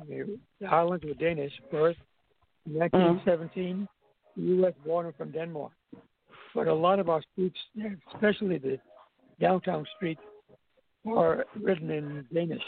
[0.60, 1.52] The islands were Danish.
[1.72, 3.88] In 1917,
[4.36, 4.60] the mm-hmm.
[4.60, 4.74] U.S.
[4.84, 5.72] born from Denmark.
[6.54, 7.58] But a lot of our streets,
[8.14, 8.78] especially the
[9.40, 10.20] downtown streets,
[11.06, 12.62] are written in Danish.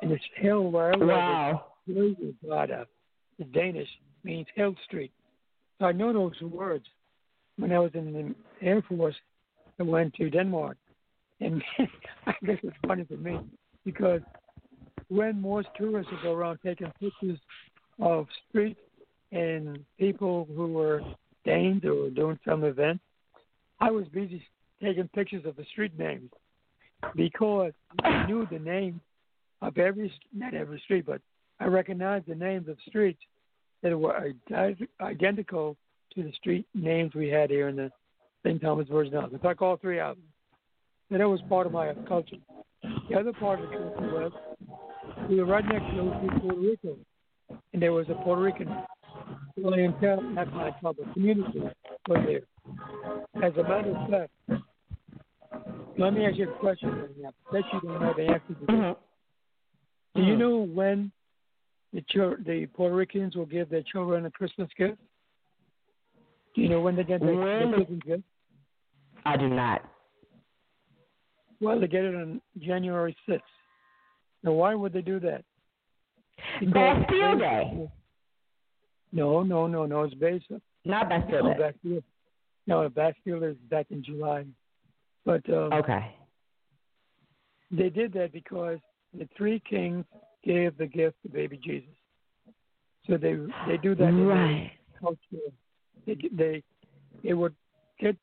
[0.00, 1.64] And it's hill where Wow.
[1.88, 2.82] Glada.
[2.82, 2.84] Uh,
[3.38, 3.88] the Danish
[4.24, 5.12] means Hill Street.
[5.78, 6.84] So I know those words.
[7.56, 9.16] When I was in the Air Force,
[9.78, 10.76] I went to Denmark.
[11.40, 11.62] And
[12.26, 13.38] I guess it's funny for me
[13.84, 14.20] because
[15.08, 17.38] when most tourists would go around taking pictures
[18.00, 18.80] of streets
[19.32, 21.02] and people who were
[21.44, 23.00] Danes or doing some event,
[23.80, 24.42] I was busy
[24.82, 26.30] taking pictures of the street names
[27.14, 29.00] because I knew the name
[29.62, 31.20] of every not every street, but
[31.60, 33.20] I recognized the names of streets
[33.82, 34.32] that were
[35.00, 35.76] identical
[36.14, 37.90] to the street names we had here in the
[38.44, 38.60] St.
[38.60, 39.34] Thomas Virgin Islands.
[39.34, 40.24] In fact, all three of them.
[41.10, 42.36] And that was part of my culture.
[43.08, 44.32] The other part of the culture was
[45.28, 46.96] we were right next to Puerto Rico,
[47.72, 48.68] and there was a Puerto Rican
[49.56, 51.60] not clientele, but community
[52.08, 53.44] was there.
[53.44, 54.62] As a matter of fact,
[55.98, 57.08] let me ask you a question.
[57.26, 58.68] I bet you don't know the answer to this.
[58.68, 60.20] Mm-hmm.
[60.20, 61.10] Do you know when
[61.92, 62.02] the
[62.44, 64.98] the Puerto Ricans will give their children a Christmas gift?
[66.58, 68.22] You know when they get their Christmas gift?
[69.24, 69.82] I do not.
[71.60, 73.40] Well, they get it on January 6th.
[74.42, 75.44] Now, why would they do that?
[76.72, 77.88] Bastille Day.
[79.12, 80.02] No, no, no, no.
[80.02, 80.60] It's Bastille.
[80.84, 81.58] Not Bastille no, Day.
[81.58, 82.02] Bastille.
[82.66, 84.44] No, Bastille is back in July.
[85.24, 86.12] But um, okay.
[87.70, 88.78] They did that because
[89.16, 90.04] the three kings
[90.44, 91.88] gave the gift to baby Jesus.
[93.06, 93.36] So they
[93.68, 94.50] they do that right.
[94.50, 95.52] in culture.
[96.08, 96.62] They they
[97.22, 97.54] they would
[98.00, 98.16] get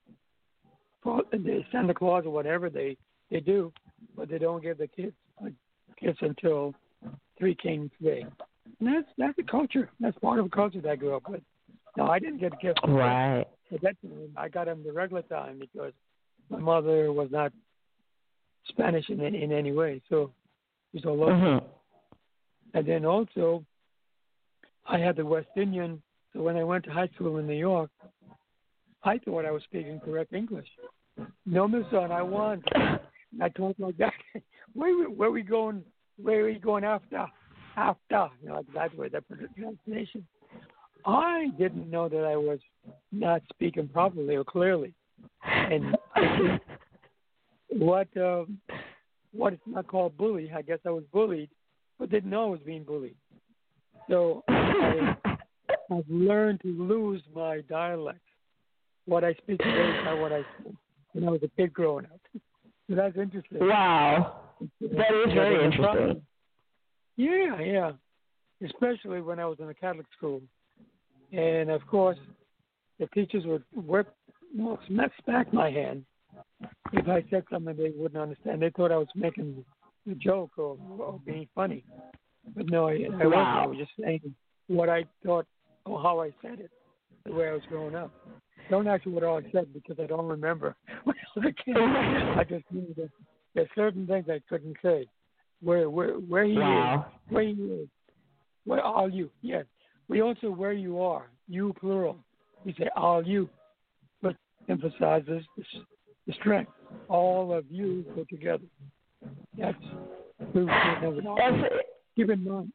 [1.03, 2.97] the Santa Claus or whatever they
[3.29, 3.71] they do,
[4.15, 5.13] but they don't give the kids
[5.45, 5.49] a
[6.01, 6.73] gifts until
[7.37, 8.25] Three Kings Day.
[8.79, 9.89] And that's that's a culture.
[9.99, 11.41] That's part of a culture that I grew up with.
[11.95, 12.79] No, I didn't get a gift.
[12.87, 13.45] Right.
[13.71, 15.93] At that time, I got them the regular time because
[16.49, 17.53] my mother was not
[18.69, 20.31] Spanish in in any way, so
[20.93, 21.35] was all local.
[21.35, 21.65] Mm-hmm.
[22.73, 23.63] And then also,
[24.87, 26.01] I had the West Indian.
[26.35, 27.89] So when I went to high school in New York,
[29.03, 30.67] I thought I was speaking correct English.
[31.45, 32.63] No, Miss Son, I want.
[33.41, 34.11] I told my dad,
[34.73, 35.83] where where we going?
[36.21, 37.25] Where are we going after?
[37.77, 40.25] After, you know, that's where the pronunciation.
[41.05, 42.59] I didn't know that I was
[43.11, 44.93] not speaking properly or clearly,
[45.43, 45.97] and
[47.69, 48.59] what um,
[49.31, 50.51] what is not called bully.
[50.53, 51.49] I guess I was bullied,
[51.97, 53.15] but didn't know I was being bullied.
[54.09, 55.15] So I,
[55.91, 58.19] I've learned to lose my dialect.
[59.05, 60.43] What I speak today is not what I
[61.13, 62.19] when I was a kid growing up.
[62.89, 63.59] So that's interesting.
[63.59, 64.41] Wow,
[64.81, 66.21] that is very interesting.
[67.17, 67.91] Yeah, yeah.
[68.63, 70.41] Especially when I was in a Catholic school,
[71.31, 72.17] and of course,
[72.99, 74.13] the teachers would whip,
[74.57, 76.05] well, smack, my hand
[76.93, 78.61] if I said something they wouldn't understand.
[78.61, 79.63] They thought I was making
[80.09, 81.83] a joke or, or being funny,
[82.55, 83.35] but no, I, I wasn't.
[83.35, 84.21] I was just saying
[84.67, 85.45] what I thought
[85.85, 86.71] or how I said it,
[87.25, 88.11] the way I was growing up.
[88.69, 90.75] Don't ask me what all I said because I don't remember.
[91.37, 93.09] I just knew that
[93.53, 95.07] there's certain things I couldn't say.
[95.61, 97.05] Where where where he wow.
[97.07, 97.87] is, where he is,
[98.65, 99.29] where are you?
[99.41, 99.65] Yes.
[100.07, 102.17] We also where you are, you plural.
[102.65, 103.49] We say all you,
[104.21, 104.35] but
[104.67, 105.63] emphasizes the,
[106.27, 106.71] the strength.
[107.07, 108.65] All of you put together.
[109.57, 109.77] That's
[110.53, 110.65] we
[112.15, 112.71] keep in mind.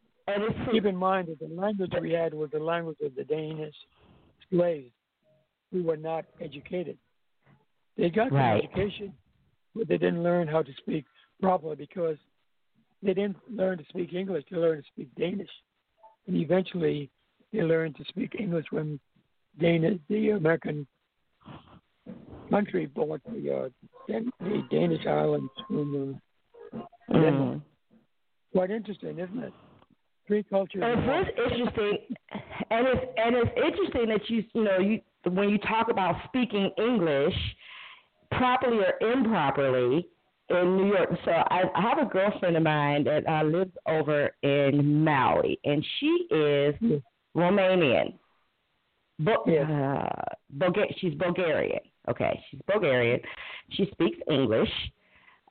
[0.72, 3.74] Keep in mind that the language we had was the language of the Danish
[4.50, 4.92] slaves
[5.72, 6.98] who were not educated.
[7.96, 8.64] They got right.
[8.64, 9.12] education,
[9.74, 11.04] but they didn't learn how to speak
[11.40, 12.16] properly because
[13.02, 14.44] they didn't learn to speak English.
[14.50, 15.50] They learned to speak Danish,
[16.26, 17.10] and eventually
[17.52, 18.98] they learned to speak English when
[19.58, 20.86] Dana, the American
[22.50, 23.68] country bought the uh,
[24.08, 26.20] the Danish islands from
[26.74, 27.62] uh, mm.
[28.52, 29.52] Quite interesting, isn't it?
[30.30, 30.80] Three cultures.
[30.86, 31.98] And it's interesting,
[32.70, 36.70] and it's and it's interesting that you you know you when you talk about speaking
[36.78, 37.34] English
[38.30, 40.06] properly or improperly
[40.50, 41.08] in New York.
[41.24, 45.84] So I, I have a girlfriend of mine that uh, lives over in Maui, and
[45.98, 46.76] she is
[47.36, 48.12] Romanian.
[49.18, 50.04] Bo- yeah.
[50.04, 51.80] uh, Bulga- she's Bulgarian.
[52.08, 53.18] Okay, she's Bulgarian.
[53.70, 54.70] She speaks English.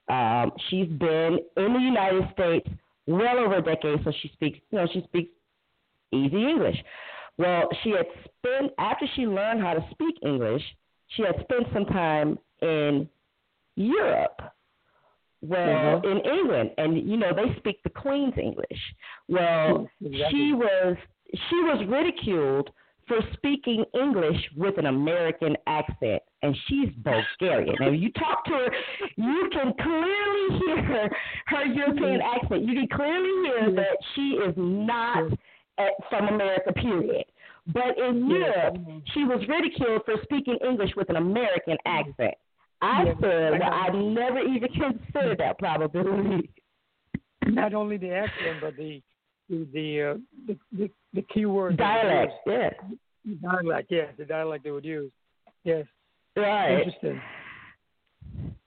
[0.08, 2.70] Um, she's been in the United States
[3.10, 4.60] well over a decade, so she speaks.
[4.72, 5.32] You know, she speaks
[6.12, 6.78] easy English.
[7.38, 10.62] Well, she had spent after she learned how to speak English,
[11.16, 13.10] she had spent some time in
[13.76, 14.42] Europe.
[15.42, 16.08] Well, mm-hmm.
[16.08, 18.80] in England, and you know they speak the Queen's English.
[19.30, 20.30] Well, exactly.
[20.32, 20.98] she was
[21.32, 22.70] she was ridiculed
[23.10, 27.76] for speaking English with an American accent, and she's Bulgarian.
[27.80, 28.70] And you talk to her,
[29.18, 31.10] you can clearly hear her,
[31.48, 32.64] her European accent.
[32.64, 35.34] You can clearly hear that she is not
[35.78, 37.26] at, from America, period.
[37.68, 38.78] But in Europe,
[39.14, 42.36] she was ridiculed for speaking English with an American accent.
[42.82, 46.50] I said, well, I never even considered that probability.
[47.46, 49.02] Not only the accent, but the
[49.50, 52.34] the the uh, the, the, the key word dialect.
[52.46, 52.74] Yes.
[53.42, 53.92] Dialect.
[53.92, 55.12] Yeah, the dialect they would use.
[55.64, 55.86] Yes.
[56.36, 56.80] Right.
[56.80, 57.22] Interesting.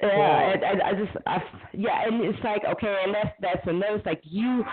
[0.00, 1.38] Yeah, and, and I just, I,
[1.72, 3.96] yeah, and it's like okay, and that's that's another.
[3.96, 4.64] It's like you,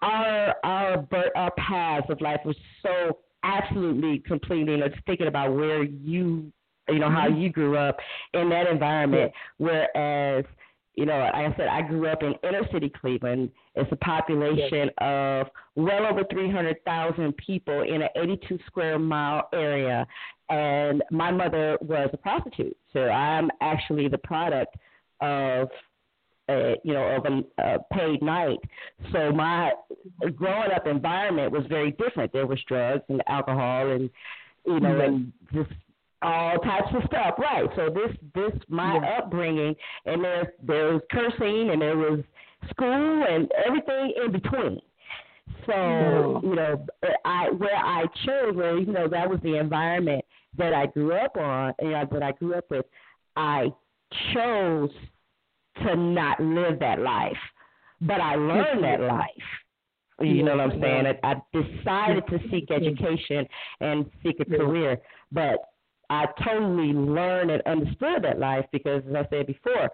[0.00, 1.06] our our
[1.36, 4.72] our paths of life was so absolutely completely.
[4.72, 6.50] You know, just thinking about where you,
[6.88, 7.40] you know, how mm-hmm.
[7.40, 7.98] you grew up
[8.32, 10.46] in that environment, whereas
[10.94, 13.50] you know, like I said, I grew up in inner city Cleveland.
[13.78, 14.90] It's a population yes.
[14.98, 20.06] of well over 300,000 people in an 82 square mile area.
[20.50, 22.76] And my mother was a prostitute.
[22.92, 24.76] So I'm actually the product
[25.20, 25.68] of,
[26.48, 28.58] a, you know, of a, a paid night.
[29.12, 29.72] So my
[30.34, 32.32] growing up environment was very different.
[32.32, 34.08] There was drugs and alcohol and,
[34.66, 35.00] you know, mm-hmm.
[35.00, 35.70] and just
[36.22, 37.68] all types of stuff, right?
[37.76, 39.18] So this this my yeah.
[39.18, 39.74] upbringing,
[40.04, 42.20] and there there was cursing, and there was
[42.70, 44.80] school, and everything in between.
[45.66, 46.86] So you know,
[47.24, 50.24] I where I chose, where you know that was the environment
[50.56, 52.86] that I grew up on, you know, that I grew up with.
[53.36, 53.68] I
[54.34, 54.90] chose
[55.82, 57.36] to not live that life,
[58.00, 59.28] but I learned that life.
[60.20, 61.06] You know what I'm saying?
[61.06, 63.46] I, I decided to seek education
[63.80, 64.98] and seek a career,
[65.30, 65.60] but
[66.10, 69.90] I totally learned and understood that life because, as I said before,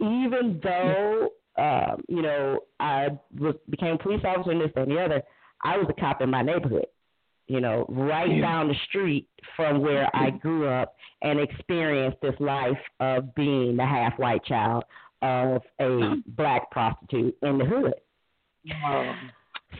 [0.00, 5.00] even though um, you know I was became a police officer and this and the
[5.00, 5.22] other,
[5.62, 6.86] I was a cop in my neighborhood.
[7.46, 8.40] You know, right yeah.
[8.40, 13.84] down the street from where I grew up and experienced this life of being the
[13.84, 14.84] half white child
[15.20, 17.94] of a black prostitute in the hood.
[18.86, 19.30] Um,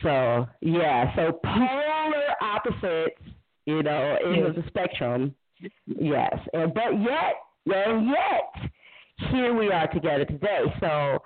[0.03, 3.21] so yeah, so polar opposites,
[3.65, 5.33] you know, it was a spectrum
[5.85, 7.35] Yes, and but yet,
[7.73, 8.71] and yet,
[9.31, 10.63] here we are together today.
[10.79, 11.19] So,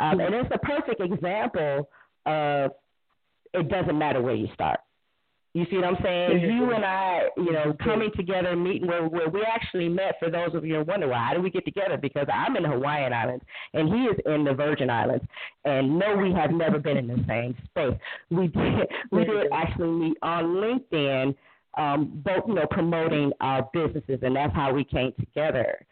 [0.00, 1.88] um, and it's a perfect example
[2.26, 2.72] of
[3.54, 4.80] it doesn't matter where you start.
[5.54, 6.40] You see what I'm saying?
[6.40, 10.16] You and I, you know, coming together, meeting where, where we actually met.
[10.18, 11.96] For those of you who wonder why, how did we get together?
[11.96, 13.42] Because I'm in the Hawaiian Islands
[13.72, 15.24] and he is in the Virgin Islands,
[15.64, 17.98] and no, we have never been in the same space.
[18.30, 21.34] We did, we did actually meet on LinkedIn
[21.76, 25.86] um, both you know promoting our businesses, and that's how we came together.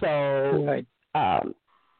[0.00, 0.06] So
[0.66, 0.86] right.
[1.14, 1.54] Um,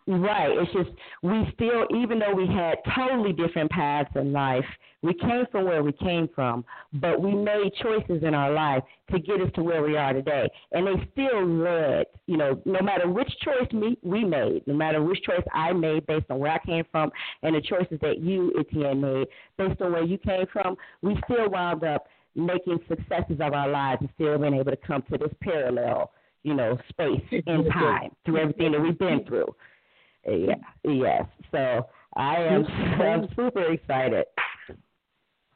[0.07, 0.91] right, it's just
[1.23, 4.65] we still, even though we had totally different paths in life,
[5.03, 8.83] we came from where we came from, but we made choices in our life
[9.13, 12.07] to get us to where we are today, and they still led.
[12.27, 16.07] You know, no matter which choice we we made, no matter which choice I made
[16.07, 17.11] based on where I came from,
[17.43, 19.27] and the choices that you Etienne made
[19.59, 24.01] based on where you came from, we still wound up making successes of our lives
[24.01, 28.39] and still being able to come to this parallel, you know, space in time through
[28.39, 29.47] everything that we've been through.
[30.29, 30.55] Yeah,
[30.85, 31.25] yes.
[31.53, 32.67] So I am
[33.01, 34.27] I'm super excited.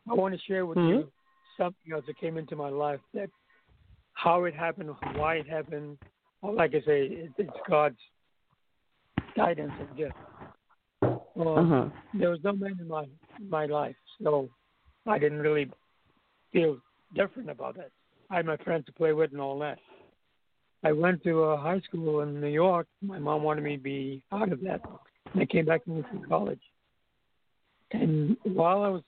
[0.09, 0.99] I want to share with mm-hmm.
[1.01, 1.13] you
[1.57, 3.29] something else that came into my life that
[4.15, 5.99] how it happened, why it happened.
[6.43, 7.97] like I say, it's God's
[9.37, 10.15] guidance and gift.
[11.35, 11.89] Well, uh-huh.
[12.15, 13.07] There was no man in my
[13.49, 14.49] my life, so
[15.07, 15.71] I didn't really
[16.53, 16.79] feel
[17.15, 17.93] different about it.
[18.31, 19.79] I had my friends to play with and all that.
[20.83, 22.87] I went to a high school in New York.
[23.03, 24.81] My mom wanted me to be out of that.
[25.33, 26.61] And I came back to from college.
[27.93, 29.03] And while I was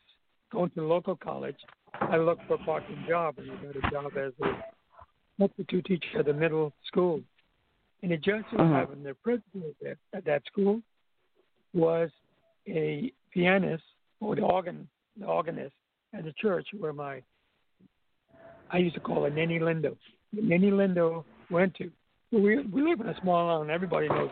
[0.51, 1.57] going to the local college,
[2.01, 4.63] I looked for a part-time job, and I got a job as a
[5.41, 7.23] substitute teacher at the middle school.
[8.03, 8.75] And it just so uh-huh.
[8.75, 10.81] happened the principal at, at that school
[11.73, 12.11] was
[12.69, 13.85] a pianist
[14.21, 15.75] or the organ, the organist
[16.13, 17.23] at the church where my
[18.71, 19.97] I used to call it Nanny Lindo.
[20.33, 21.91] Nanny Lindo went to.
[22.33, 23.71] We we live in a small town.
[23.71, 24.31] Everybody knows.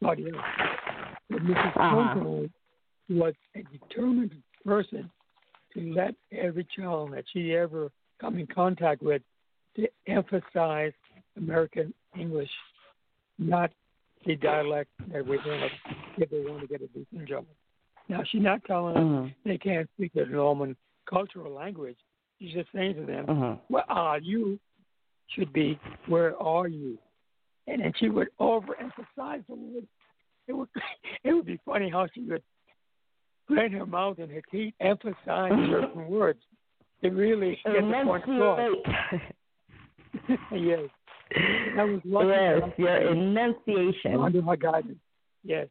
[0.00, 0.44] Nobody else.
[1.28, 1.76] But Mrs.
[1.76, 2.48] Uh-huh.
[3.10, 5.10] was a determined person
[5.74, 7.90] to let every child that she ever
[8.20, 9.22] come in contact with
[9.76, 10.92] to emphasize
[11.36, 12.50] American English,
[13.38, 13.70] not
[14.26, 15.70] the dialect that we have
[16.18, 17.44] if they want to get a decent job.
[18.08, 19.28] Now she's not telling them uh-huh.
[19.44, 20.74] they can't speak their normal
[21.08, 21.96] cultural language,
[22.40, 23.56] He's just saying to them, uh-huh.
[23.68, 24.58] "Where are you?"
[25.34, 26.98] Should be, "Where are you?"
[27.66, 29.86] And then she would overemphasize the word.
[30.48, 30.68] It would
[31.24, 32.42] it would be funny how she would
[33.48, 36.40] blend her mouth and her teeth emphasize certain words.
[37.02, 38.60] It really get the point across.
[40.52, 40.88] yes.
[41.76, 42.28] That was lucky.
[42.28, 44.20] Yes, your enunciation.
[44.20, 44.98] Under my guidance.
[45.44, 45.68] Yes.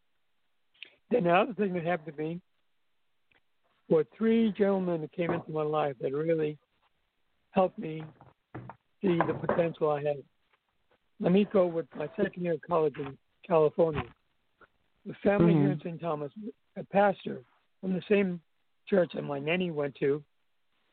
[1.11, 2.41] Then the other thing that happened to me
[3.89, 6.57] were three gentlemen that came into my life that really
[7.51, 8.03] helped me
[9.01, 10.17] see the potential I had.
[11.19, 14.03] Let me go with my second year of college in California.
[15.05, 15.61] The family mm-hmm.
[15.63, 16.01] here in St.
[16.01, 16.31] Thomas,
[16.77, 17.39] a pastor
[17.81, 18.39] from the same
[18.87, 20.23] church that my nanny went to,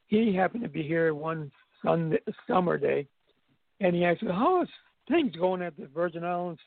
[0.09, 1.51] he happened to be here one
[1.85, 3.07] Sunday, summer day,
[3.81, 4.69] and he asked me, "How is
[5.09, 6.61] things going at the Virgin Islands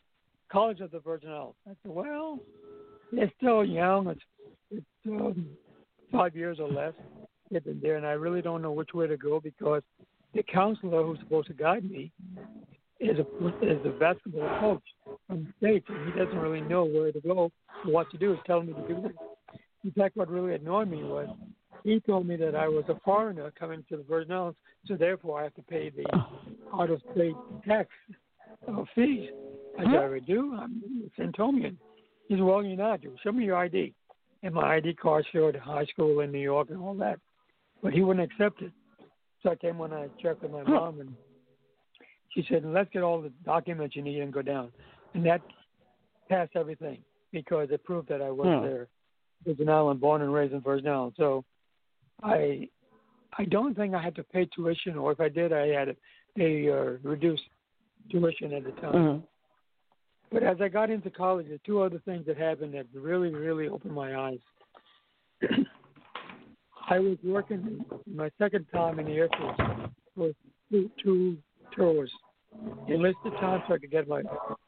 [0.51, 1.55] College of the Virgin Islands.
[1.67, 2.39] I said, well,
[3.11, 4.07] they're still young.
[4.07, 4.21] It's,
[4.71, 5.47] it's um,
[6.11, 6.93] five years or less.
[7.51, 9.83] They've been there, and I really don't know which way to go because
[10.33, 12.11] the counselor who's supposed to guide me
[12.99, 14.83] is a is a basketball coach
[15.27, 17.51] from the states, and he doesn't really know where to go
[17.85, 18.31] or what to do.
[18.31, 19.11] He's telling me to do this.
[19.83, 21.29] In fact, what really annoyed me was
[21.83, 25.39] he told me that I was a foreigner coming to the Virgin Islands, so therefore
[25.39, 26.05] I have to pay the
[26.73, 27.89] out of state tax
[28.67, 29.29] uh, fees.
[29.79, 30.57] I said, I do.
[30.59, 30.83] I'm
[31.17, 31.77] Centomian.
[32.27, 32.99] He said, Well, you're not.
[33.23, 33.93] Show me your ID.
[34.43, 37.19] And my ID card showed high school in New York and all that.
[37.81, 38.71] But he wouldn't accept it.
[39.41, 41.15] So I came when I checked with my mom, and
[42.33, 44.71] she said, Let's get all the documents you need and go down.
[45.13, 45.41] And that
[46.27, 46.99] passed everything
[47.31, 48.65] because it proved that I was Hmm.
[48.65, 48.87] there.
[49.45, 51.13] Virgin Island, born and raised in Virgin Island.
[51.15, 51.45] So
[52.21, 52.67] I
[53.37, 55.95] I don't think I had to pay tuition, or if I did, I had
[56.35, 57.43] pay uh, reduced
[58.09, 58.93] tuition at the time.
[58.93, 59.23] Mhm.
[60.31, 63.69] But as I got into college, are two other things that happened that really, really
[63.69, 64.39] opened my eyes.
[66.89, 70.31] I was working my second time in the Air Force for
[70.71, 71.37] two, two
[71.71, 72.11] tours.
[72.87, 74.23] Enlisted time so I could get my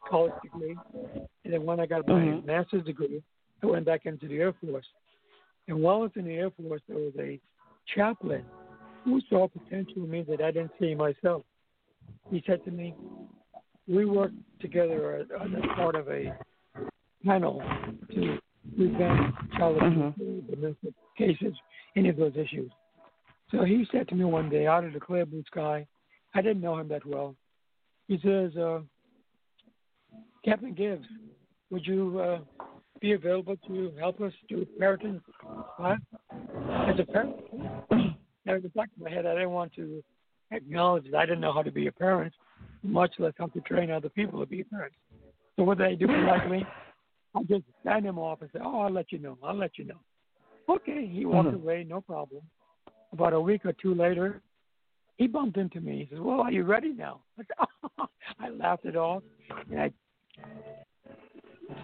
[0.08, 0.78] college degree,
[1.44, 2.46] and then when I got my Mhm.
[2.46, 3.24] master's degree,
[3.64, 4.88] I went back into the Air Force.
[5.68, 7.40] And while I was in the Air Force, there was a
[7.88, 8.46] chaplain
[9.04, 11.44] who saw potential in me that I didn't see myself.
[12.30, 12.94] He said to me,
[13.88, 15.28] "We worked together as
[15.76, 16.32] part of a
[17.24, 17.64] panel
[18.14, 18.40] to
[18.76, 20.49] prevent child abuse, Mhm.
[20.49, 21.55] domestic cases,
[21.95, 22.72] any of those issues."
[23.49, 25.86] So he said to me one day, out of the clear blue sky,
[26.34, 27.36] I didn't know him that well.
[28.07, 28.82] He says, uh,
[30.43, 31.07] "Captain Gibbs,
[31.70, 32.39] would you uh,
[32.99, 35.22] be available to help us do parenting
[35.76, 35.99] class
[36.89, 37.36] as a parent?"
[38.45, 40.03] Now, in the back of my head, I didn't want to
[40.51, 42.34] acknowledge that I didn't know how to be a parent,
[42.84, 44.97] much less how to train other people to be parents.
[45.55, 46.66] So what did I do politely?
[47.34, 49.38] I just stand him off and say, "Oh, I'll let you know.
[49.44, 50.00] I'll let you know."
[50.70, 51.56] Okay, he walked Mhm.
[51.56, 52.42] away, no problem.
[53.14, 54.42] About a week or two later,
[55.18, 56.04] he bumped into me.
[56.04, 57.56] He says, "Well, are you ready now?" I, said,
[57.98, 58.08] oh.
[58.40, 59.24] I laughed it off,
[59.70, 59.94] and I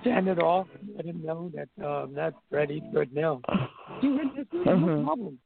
[0.01, 0.67] stand it off.
[0.79, 3.41] And let him know that uh, I'm not ready for it now.
[4.01, 5.05] He went, "This is no Mhm.
[5.05, 5.39] problem."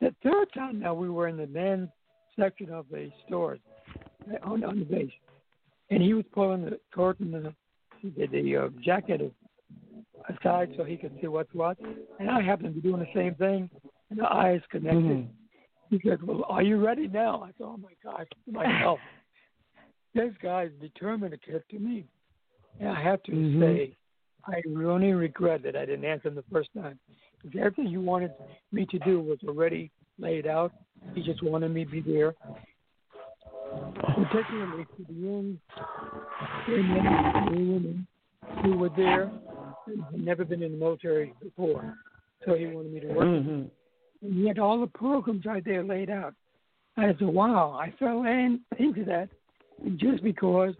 [0.00, 1.88] The third time now we were in the men's
[2.36, 3.60] section of the stores
[4.42, 5.12] on, on the base,
[5.90, 7.54] and he was pulling the curtain,
[8.04, 9.32] the, the, the uh, jacket
[10.28, 11.78] aside so he could see what's what,
[12.18, 13.70] and I happened to be doing the same thing,
[14.10, 15.02] and the eyes connected.
[15.02, 15.28] Mhm.
[15.90, 19.00] He said, "Well, are you ready now?" I said, "Oh my gosh, myself."
[20.14, 22.04] this guy's determined to get to me,
[22.80, 23.60] and I have to Mhm.
[23.60, 23.96] say,
[24.46, 26.98] I really regret that I didn't answer him the first time.
[27.42, 28.32] Because everything you wanted
[28.72, 30.72] me to do was already laid out.
[31.14, 32.34] He just wanted me to be there.
[34.14, 35.58] Particularly to the young
[36.68, 38.06] men and women
[38.62, 39.30] who were there
[39.86, 41.96] and had never been in the military before.
[42.46, 43.70] So he wanted me to work Mhm.
[44.22, 46.34] and he had all the programs right there laid out.
[46.96, 49.28] I said, wow, I fell in, into that
[49.96, 50.74] just because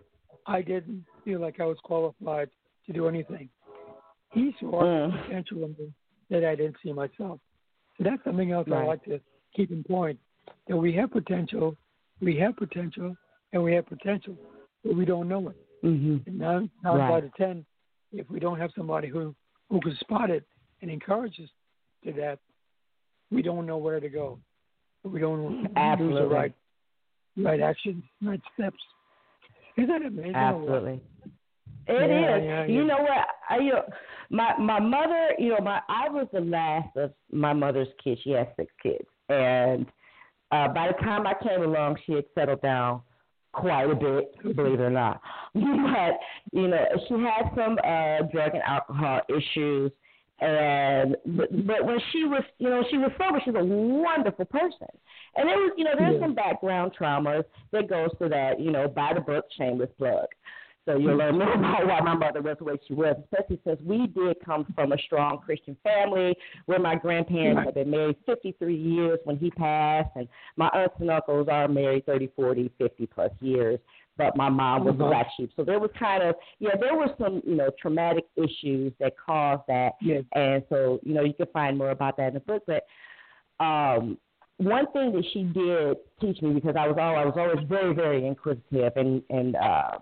[0.47, 2.51] I didn't feel like I was qualified
[2.86, 3.49] to do anything.
[4.32, 5.22] He saw Mm.
[5.22, 5.92] potential in me
[6.30, 7.40] that I didn't see myself.
[7.97, 9.20] So that's something else I like to
[9.55, 10.18] keep in point
[10.66, 11.76] that we have potential,
[12.20, 13.16] we have potential,
[13.52, 14.36] and we have potential,
[14.84, 15.56] but we don't know it.
[15.84, 16.26] Mhm.
[16.26, 17.12] And nine, nine Right.
[17.12, 17.64] out of ten,
[18.12, 19.34] if we don't have somebody who
[19.70, 20.44] who can spot it
[20.82, 21.48] and encourage us
[22.04, 22.38] to that,
[23.30, 24.38] we don't know where to go.
[25.02, 26.34] We don't do the Absolutely.
[26.34, 26.52] right
[27.36, 28.78] right actions, right steps.
[29.76, 30.36] Isn't that amazing?
[30.36, 30.74] or what?
[30.74, 31.00] Absolutely.
[31.86, 32.10] It is.
[32.10, 33.26] Yeah, yeah, You know what?
[33.50, 33.84] I, you know,
[34.30, 35.34] my my mother.
[35.38, 38.20] You know, my I was the last of my mother's kids.
[38.22, 39.86] She had six kids, and
[40.55, 43.00] uh, by the time I came along, she had settled down
[43.52, 45.20] quite a bit, believe it or not.
[45.55, 46.12] But
[46.52, 49.90] you know, she had some uh, drug and alcohol issues,
[50.40, 53.40] and but, but when she was, you know, she was sober.
[53.44, 54.88] She's a wonderful person,
[55.36, 56.26] and there was, you know, there's Yeah.
[56.26, 58.61] some background traumas that goes to that.
[58.61, 60.26] You know, by the book, shameless plug.
[60.87, 63.80] So you'll learn more about why my mother was the way she was, especially since
[63.85, 67.64] we did come from a strong Christian family where my grandparents Right.
[67.66, 72.05] had been married 53 years when he passed, and my aunts and uncles are married
[72.07, 73.78] 30, 40, 50 plus years.
[74.16, 75.09] But my mom was Uh-huh.
[75.09, 75.51] black sheep.
[75.57, 79.62] So there was kind of, yeah, there were some, you know, traumatic issues that caused
[79.66, 79.95] that.
[80.01, 80.22] Yes.
[80.35, 82.62] And so, you know, you can find more about that in the book.
[82.66, 82.85] But
[83.64, 84.18] um,
[84.59, 87.93] one thing that she did teach me because I was all I was always very,
[87.95, 89.99] very inquisitive and and uh,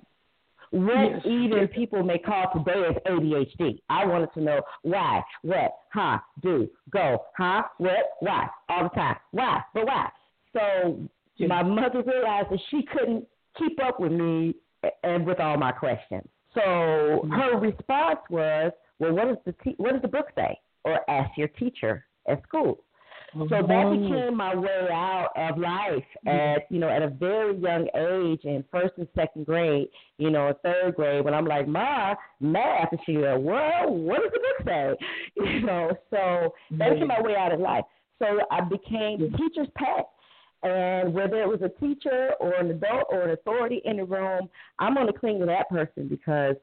[0.72, 3.80] what Yes, even people may call today as ADHD.
[3.88, 9.16] I wanted to know why, what, huh, do, go, huh, what, why, all the time,
[9.30, 10.08] why, but why.
[10.52, 10.98] So
[11.36, 11.48] Yes.
[11.48, 13.26] my mother realized that she couldn't
[13.58, 14.54] keep up with me
[15.02, 16.28] and with all my questions.
[16.54, 17.32] So mm-hmm.
[17.32, 21.36] her response was, "Well, what does the te- what does the book say?" Or ask
[21.38, 22.84] your teacher at school.
[23.32, 27.88] So that became my way out of life at you know at a very young
[27.94, 32.88] age in first and second grade, you know, third grade when I'm like, Ma, math
[32.90, 34.94] and she go, Well, what does the book say?
[35.52, 37.84] You know, so that became my way out of life.
[38.18, 40.08] So I became teacher's pet.
[40.62, 44.48] And whether it was a teacher or an adult or an authority in the room,
[44.78, 46.54] I'm gonna cling to that person because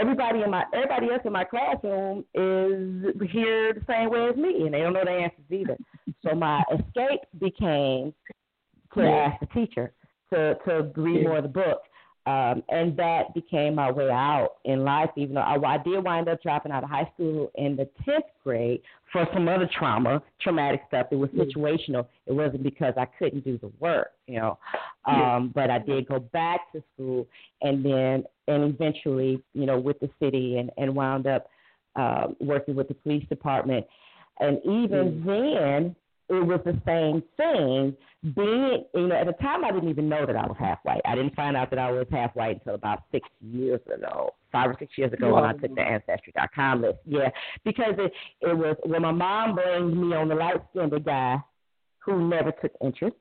[0.00, 4.64] everybody in my everybody else in my classroom is here the same way as me
[4.64, 5.76] and they don't know the answers either.
[6.24, 8.14] So my escape became
[8.94, 9.92] to ask the teacher
[10.32, 11.80] to to read more of the book.
[12.26, 16.28] Um, and that became my way out in life, even though I, I did wind
[16.28, 20.82] up dropping out of high school in the 10th grade for some other trauma, traumatic
[20.88, 21.06] stuff.
[21.12, 22.06] It was situational.
[22.26, 24.58] It wasn't because I couldn't do the work, you know.
[25.04, 27.28] Um, but I did go back to school
[27.62, 31.46] and then, and eventually, you know, with the city and, and wound up
[31.94, 33.86] uh, working with the police department.
[34.40, 35.96] And even then,
[36.28, 37.96] it was the same thing.
[38.34, 41.00] Being, you know, at the time I didn't even know that I was half white.
[41.04, 44.70] I didn't find out that I was half white until about six years ago, five
[44.70, 46.98] or six years ago when I took the Ancestry.com list.
[47.04, 47.30] Yeah,
[47.64, 51.36] because it it was when my mom blamed me on the light skinned guy
[52.04, 53.16] who never took interest.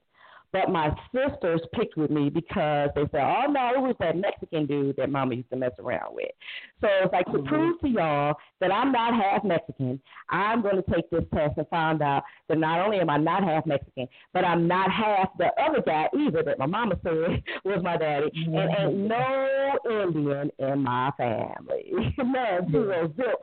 [0.56, 4.66] But my sisters picked with me because they said, "Oh no, it was that Mexican
[4.66, 6.32] dude that Mama used to mess around with."
[6.80, 10.00] So it's like to prove to y'all that I'm not half Mexican,
[10.30, 13.44] I'm going to take this test and find out that not only am I not
[13.44, 17.84] half Mexican, but I'm not half the other guy either that my mama said was
[17.84, 19.08] my daddy, and ain't mm-hmm.
[19.08, 21.92] no Indian in my family.
[22.18, 23.34] None, zero, zilch.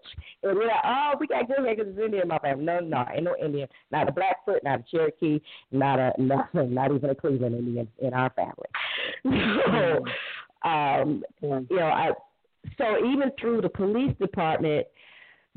[0.43, 2.65] And we're like, oh, we got good because there's Indian in my family.
[2.65, 3.69] No, no, ain't no Indian.
[3.91, 5.41] Not a Blackfoot, not a Cherokee,
[5.73, 8.69] not a nothing, not even a Cleveland Indian in our family.
[10.65, 12.11] so, um, you know, I
[12.79, 14.87] so even through the police department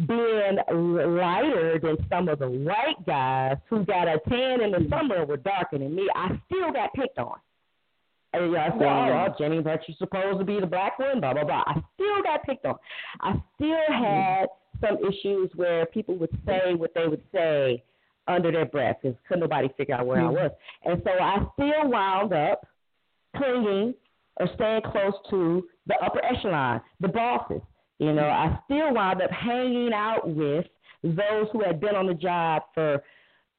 [0.08, 5.18] being lighter than some of the white guys who got a tan in the summer
[5.18, 7.38] and were darker than me, I still got picked on.
[8.34, 11.22] And y'all say, oh, Jenny, aren't you supposed to be the black one?
[11.22, 11.64] Blah, blah, blah.
[11.66, 12.76] I still got picked on.
[13.22, 14.48] I still had
[14.82, 17.82] some issues where people would say what they would say
[18.28, 20.34] under their breath because couldn't nobody figure out where I hmm.
[20.34, 20.52] was.
[20.84, 22.66] And so I still wound up
[23.38, 23.94] clinging
[24.38, 27.62] or staying close to the upper echelon, the bosses.
[28.00, 28.54] You know, hmm.
[28.54, 30.66] I still wound up hanging out with
[31.04, 33.04] those who had been on the job for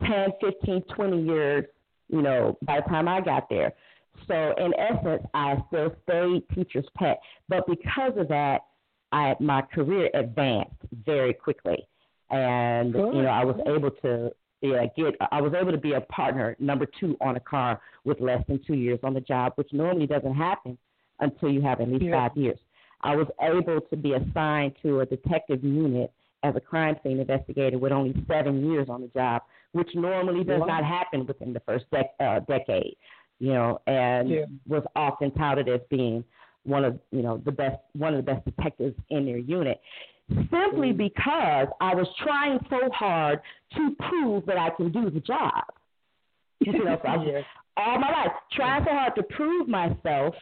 [0.04, 1.64] 10, 15, 20 years,
[2.08, 3.72] you know, by the time I got there.
[4.26, 7.20] So in essence, I still stayed teacher's pet.
[7.48, 8.62] But because of that,
[9.12, 11.86] I my career advanced very quickly.
[12.30, 14.32] And you know, I was able to
[14.72, 18.20] yeah, get I was able to be a partner number two on a car with
[18.20, 20.76] less than two years on the job, which normally doesn't happen
[21.20, 22.28] until you have at least Yeah.
[22.28, 22.58] five years.
[23.02, 26.12] I was able to be assigned to a detective unit
[26.42, 29.42] as a crime scene investigator with only seven years on the job,
[29.72, 30.66] which normally does Wow.
[30.66, 32.96] not happen within the first dec- uh, decade.
[33.38, 34.44] You know, and Yeah.
[34.66, 36.24] was often touted as being
[36.64, 39.80] one of you know the best one of the best detectives in their unit
[40.28, 40.98] simply mm-hmm.
[40.98, 43.40] because I was trying so hard
[43.76, 45.64] to prove that I can do the job.
[46.60, 47.44] You know, so Yes.
[47.76, 50.34] all my life trying so hard to prove myself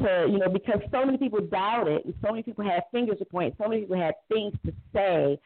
[0.00, 3.24] to you know because so many people doubted and so many people had fingers to
[3.24, 5.38] point, so many people had things to say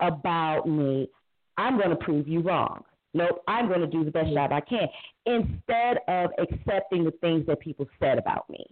[0.00, 1.08] about me.
[1.56, 2.82] I'm going to prove you wrong.
[3.12, 4.34] Nope, I'm going to do the best mm-hmm.
[4.36, 4.88] job I can
[5.26, 8.64] instead of accepting the things that people said about me.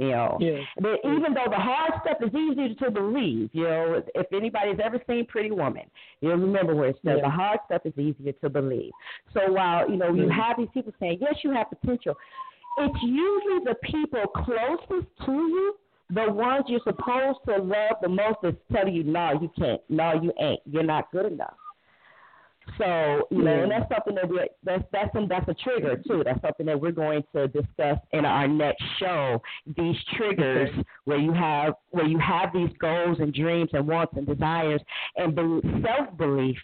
[0.00, 0.62] You know, Yes.
[0.80, 4.98] but even though the hard stuff is easier to believe, you know, if anybody's ever
[5.06, 5.82] seen Pretty Woman,
[6.22, 7.24] you'll remember where it says Yeah.
[7.24, 8.92] the hard stuff is easier to believe.
[9.34, 12.16] So while, you know, you have these people saying, yes, you have potential,
[12.78, 15.76] it's usually the people closest to you,
[16.08, 20.14] the ones you're supposed to love the most, that's telling you, no, you can't, no,
[20.14, 21.58] you ain't, you're not good enough.
[22.78, 26.22] So you know, and that's something that we that's that's some, that's a trigger too.
[26.24, 29.40] That's something that we're going to discuss in our next show.
[29.76, 30.70] These triggers
[31.04, 34.80] where you have where you have these goals and dreams and wants and desires
[35.16, 35.34] and
[35.84, 36.56] self belief.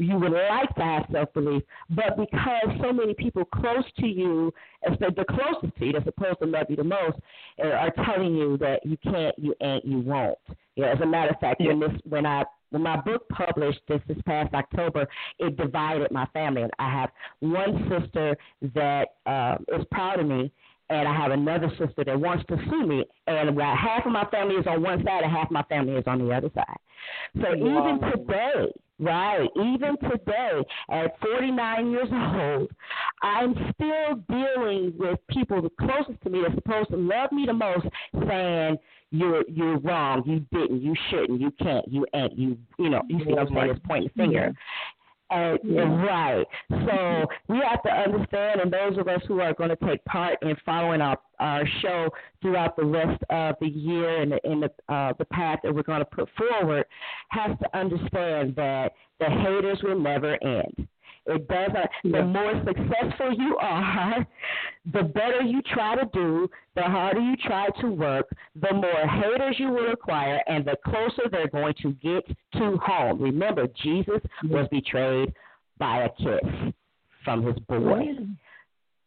[0.00, 4.52] You would like to have self belief, but because so many people close to you,
[4.88, 7.18] as the, closest to you, that's supposed to love you the most,
[7.62, 10.38] uh, are telling you that you can't, you ain't, you won't.
[10.76, 14.00] Yeah, as a matter of fact, when this when I when my book published this
[14.08, 15.06] this past October,
[15.38, 16.62] it divided my family.
[16.62, 17.10] And I have
[17.40, 18.36] one sister
[18.74, 20.52] that um, is proud of me
[20.90, 24.24] and I have another sister that wants to sue me, and about half of my
[24.30, 26.78] family is on one side and half my family is on the other side.
[27.36, 27.98] So Wow.
[27.98, 32.70] even today, right, even today, at 49 years old,
[33.22, 37.52] I'm still dealing with people the closest to me that's supposed to love me the
[37.52, 37.86] most,
[38.26, 38.78] saying
[39.10, 43.18] you're you're wrong, you didn't, you shouldn't, you can't, you ain't, you you know, you
[43.24, 43.70] see what I'm saying?
[43.70, 44.54] It's pointing the finger.
[45.30, 46.46] And, and right.
[46.70, 50.38] So we have to understand, and those of us who are going to take part
[50.40, 52.08] in following our our show
[52.40, 55.82] throughout the rest of the year and the, in the uh, the path that we're
[55.82, 56.86] going to put forward,
[57.28, 60.88] has to understand that the haters will never end.
[61.28, 62.12] It doesn't.
[62.12, 64.26] The more successful you are,
[64.92, 68.26] the better you try to do, the harder you try to work,
[68.58, 73.20] the more haters you will acquire, and the closer they're going to get to home.
[73.20, 75.34] Remember, Jesus was betrayed
[75.78, 76.72] by a kiss
[77.24, 78.04] from his boy.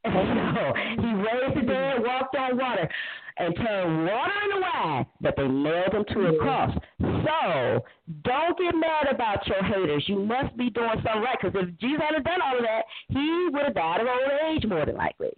[0.04, 2.90] So he raised the dead, walked on water,
[3.38, 6.78] and turned water into wine, but they nailed him to a cross.
[7.00, 7.84] So
[8.24, 10.04] don't get mad about your haters.
[10.08, 13.50] You must be doing something right, because if Jesus hadn't done all of that, he
[13.52, 15.32] would have died of old age more than likely.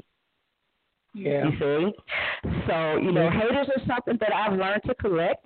[1.13, 1.45] Yeah.
[1.45, 5.45] You see, so you know, haters are something that I've learned to collect.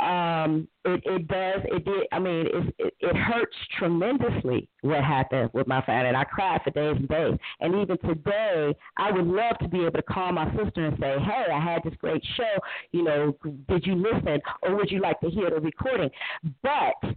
[0.00, 2.06] Um, it it does it did.
[2.12, 6.60] I mean, it, it it hurts tremendously what happened with my family, and I cried
[6.62, 7.38] for days and days.
[7.60, 11.16] And even today, I would love to be able to call my sister and say,
[11.18, 12.54] "Hey, I had this great show.
[12.92, 13.36] You know,
[13.68, 16.10] did you listen, or would you like to hear the recording?"
[16.62, 17.16] But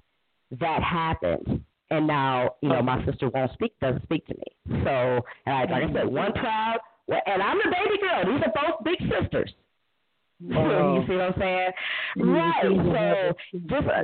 [0.59, 1.63] that happened.
[1.89, 4.81] And now, you know, my sister won't speak, doesn't speak to me.
[4.83, 8.33] So, and I, like I said, one proud, and I'm the baby girl.
[8.33, 9.53] These are both big sisters.
[10.39, 10.99] Wow.
[10.99, 11.71] you see what I'm saying?
[12.17, 13.33] Right.
[13.51, 14.03] So just uh,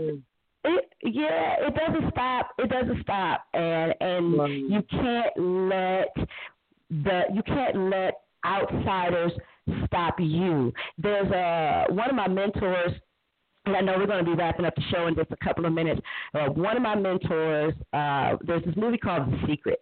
[0.64, 2.50] it, yeah, it doesn't stop.
[2.58, 6.28] It doesn't stop, and and you can't let
[6.90, 9.32] the you can't let outsiders
[9.86, 10.74] stop you.
[10.98, 12.94] There's a one of my mentors
[13.66, 15.66] and I know we're going to be wrapping up the show in just a couple
[15.66, 16.02] of minutes.
[16.34, 19.82] Uh, one of my mentors, uh, there's this movie called The Secret,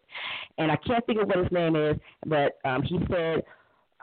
[0.57, 3.43] and I can't think of what his name is, but um, he said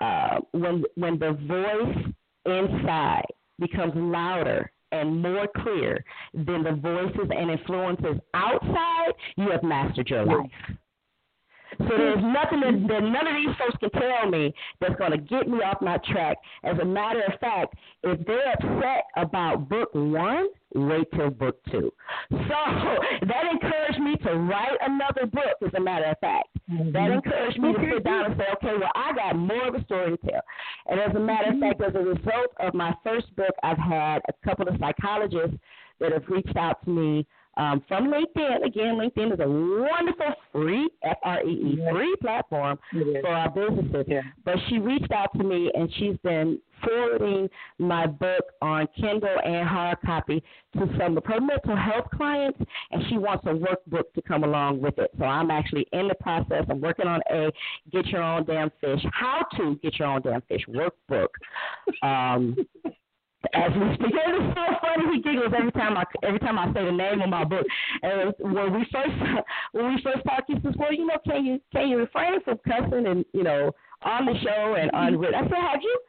[0.01, 2.13] uh, when when the voice
[2.47, 3.27] inside
[3.59, 6.03] becomes louder and more clear
[6.33, 10.51] than the voices and influences outside, you have mastered your life.
[11.89, 15.19] So there's nothing that, that none of these folks can tell me that's going to
[15.19, 16.37] get me off my track.
[16.65, 21.91] As a matter of fact, if they're upset about book one, wait till book two.
[22.31, 26.49] So that encouraged me to write another book, as a matter of fact.
[26.71, 26.93] Mm-hmm.
[26.93, 29.85] That encouraged me to sit down and say, okay, well, I got more of a
[29.85, 30.43] story to tell.
[30.87, 31.79] And as a matter of mm-hmm.
[31.79, 35.57] fact, as a result of my first book, I've had a couple of psychologists
[36.01, 37.27] that have reached out to me
[37.59, 38.65] um, from LinkedIn.
[38.65, 42.79] Again, LinkedIn is a wonderful free F R E E free platform
[43.21, 44.07] for our businesses.
[44.07, 44.23] Yeah.
[44.45, 47.49] But she reached out to me and she's been forwarding
[47.79, 50.43] my book on Kindle and hard copy
[50.75, 52.59] to some of her mental health clients,
[52.91, 55.11] and she wants a workbook to come along with it.
[55.19, 56.65] So I'm actually in the process.
[56.71, 57.51] I'm working on a
[57.91, 61.29] Get Your Own Damn Fish, How to Get Your Own Damn Fish workbook.
[62.03, 62.57] Um,
[63.55, 65.15] as we speak, it is so funny.
[65.15, 67.65] He giggles every time I every time I say the name of my book.
[68.03, 69.15] And when we first
[69.73, 72.59] when we first talked, he says, "Well, you know, can you can you refrain from
[72.67, 73.71] cussing and you know
[74.03, 76.01] on the show and on with?" I said, "Have you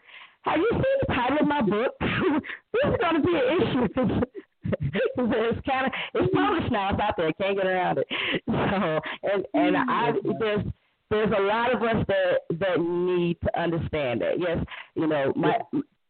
[0.42, 1.94] have you seen the title of my book?
[2.02, 4.24] this is going to be an issue because."
[5.18, 6.92] it's kind of it's published now.
[6.92, 7.32] It's out there.
[7.34, 8.08] Can't get around it.
[8.46, 10.66] So and and mm, I there's
[11.10, 14.40] there's a lot of us that that need to understand that.
[14.40, 14.64] Yes,
[14.96, 15.58] you know, my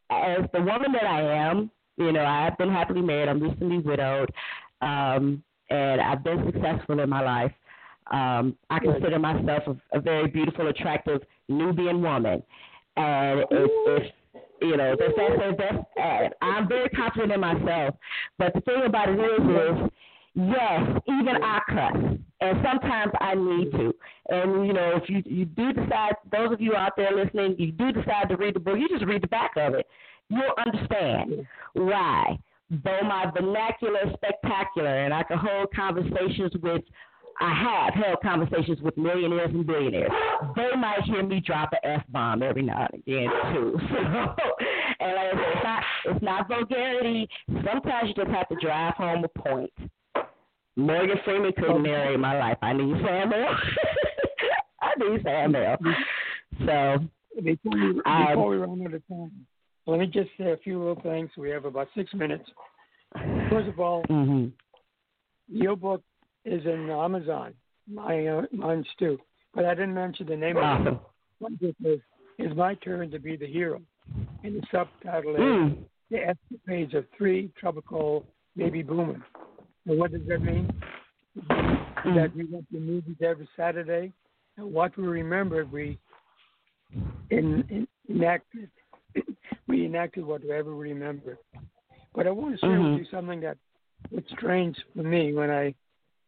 [0.10, 3.30] as the woman that I am, you know, I've been happily married.
[3.30, 4.32] I'm recently widowed,
[4.82, 7.52] um, and I've been successful in my life.
[8.12, 12.42] Um, I consider myself a, a very beautiful, attractive Nubian woman,
[12.98, 14.14] and if, if
[14.62, 15.78] you know, that's that's that's.
[16.00, 17.96] Uh, I'm very confident in myself.
[18.38, 19.92] But the thing about it is, is
[20.36, 23.94] yes, even I cuss, and sometimes I need to.
[24.30, 27.72] And you know, if you you do decide, those of you out there listening, you
[27.72, 29.88] do decide to read the book, you just read the back of it.
[30.30, 32.38] You'll understand why.
[32.70, 36.82] Though my vernacular is spectacular, and I can hold conversations with.
[37.42, 40.12] I have held conversations with millionaires and billionaires.
[40.58, 43.80] They might hear me drop an F bomb every now and again too.
[43.90, 47.30] So, and like I said, it's not it's not vulgarity.
[47.48, 49.72] Sometimes you just have to drive home a point.
[50.80, 52.58] Morgan Freeman couldn't narrate my life.
[52.62, 53.56] I need Samuel.
[54.82, 55.78] I need Samuel.
[56.66, 57.00] So
[57.44, 59.46] Before we, Um, we run out of time,
[59.86, 61.30] let me just say a few little things.
[61.38, 62.50] We have about six minutes.
[63.50, 64.48] First of all, hmm
[65.52, 66.04] your book
[66.46, 67.54] is in Amazon.
[67.92, 69.18] My uh, mine's too.
[69.56, 70.66] But I didn't mention the name of it.
[70.66, 71.00] awesome.
[71.40, 72.00] My book is
[72.38, 73.82] it's my turn to be the hero.
[74.44, 75.78] And the subtitle is Mm.
[76.12, 78.26] The Escapades of Three Tropical
[78.56, 79.22] Baby Boomers.
[79.90, 80.72] And what does that mean?
[81.50, 82.16] Mm.
[82.16, 84.14] That we went to movies every Saturday,
[84.58, 85.98] and what we remembered, we
[87.32, 88.70] in, in, enacted.
[89.68, 91.40] we enacted whatever we remembered.
[92.14, 92.92] But I want to share Mhm.
[92.92, 93.58] with you something that
[94.12, 95.74] was strange for me when I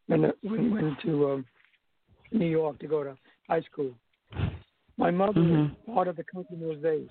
[0.08, 1.46] when I when I went to um,
[2.32, 3.16] New York to go to
[3.48, 3.94] high school.
[4.96, 5.70] My mother Mhm.
[5.70, 7.08] was part of the country in those days.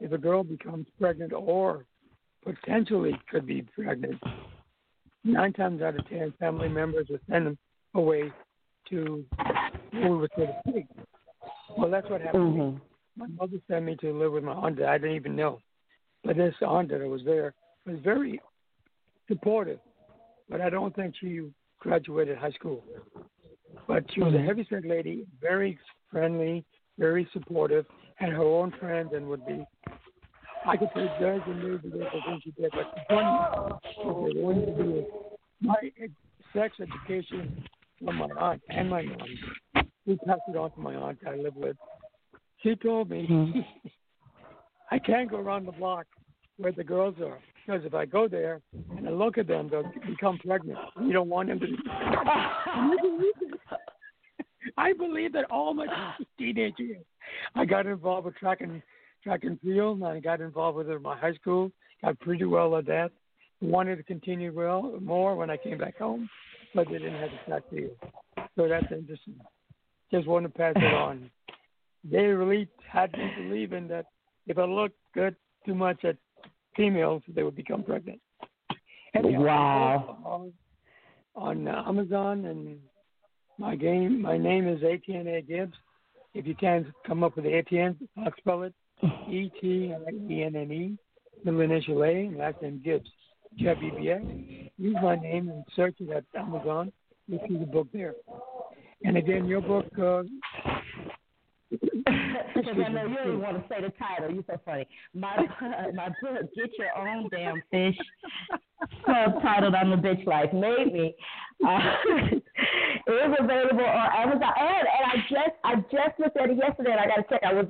[0.00, 1.84] If a girl becomes pregnant or
[2.42, 4.20] potentially could be pregnant,
[5.24, 7.58] nine times out of ten, family members would send them
[7.94, 8.32] away
[8.90, 9.24] to
[9.92, 10.86] where we were so to speak.
[11.76, 12.54] Well, that's what happened.
[12.54, 12.64] to me.
[12.64, 12.80] Mhm.
[13.16, 15.60] My mother sent me to live with my aunt that I didn't even know.
[16.24, 17.54] But this aunt that was there
[17.86, 18.40] was very
[19.28, 19.80] supportive.
[20.48, 22.82] But I don't think she graduated high school.
[23.86, 25.78] But she was a heavyset lady, very
[26.10, 26.64] friendly,
[26.98, 29.64] very supportive, had her own friends and would be
[30.64, 34.40] I could say judge and maybe the things she did, but the one thing they
[34.40, 35.04] wanted to do is
[35.60, 35.74] my
[36.54, 37.64] sex education
[38.04, 39.28] from my aunt and my mom.
[40.06, 41.76] We passed it on to my aunt I live with.
[42.62, 43.64] She told me Mhm.
[44.90, 46.06] I can't go around the block
[46.58, 48.60] where the girls are because if I go there
[48.96, 50.78] and I look at them, they'll become pregnant.
[51.00, 51.66] You don't want them to.
[54.76, 55.86] I believe that all my
[56.38, 57.04] teenage years,
[57.54, 58.82] I got involved with track and
[59.22, 61.70] track and field, and I got involved with it in my high school.
[62.02, 63.12] Got pretty well at that.
[63.62, 66.28] Wanted to continue well more when I came back home,
[66.74, 67.96] but they didn't have the track field.
[68.56, 69.36] So that's interesting.
[70.10, 71.30] Just want to pass it on.
[72.04, 74.06] They really had me believing that
[74.48, 76.16] if I looked good too much at
[76.76, 78.20] females, they would become pregnant.
[79.14, 80.52] Anyhow, Wow.
[81.36, 82.78] On, uh, Amazon, and
[83.56, 85.42] my game, my name is Etienne A.
[85.42, 85.76] Gibbs.
[86.34, 88.74] If you can come up with the ATN, I'll spell it
[89.28, 90.98] E T I E N N E,
[91.44, 93.08] middle initial A, and last name Gibbs.
[93.58, 94.22] G I B B S.
[94.78, 96.92] Use my name and search it at Amazon.
[97.28, 98.14] You'll see the book there.
[99.04, 100.22] And again, your book, uh,
[101.70, 104.32] Because I know you don't want to say the title.
[104.32, 104.86] You're so funny.
[105.14, 105.36] My
[105.94, 107.96] my book, Get Your Own Damn Fish,
[109.06, 111.14] subtitled "I'm a Bitch Life," made me.
[111.64, 111.78] Uh,
[112.36, 116.92] it is available on Amazon, and and I just I just looked at it yesterday,
[116.92, 117.40] and I got to check.
[117.44, 117.66] I was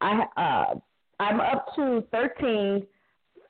[0.00, 0.74] I uh
[1.18, 2.86] I'm up to 13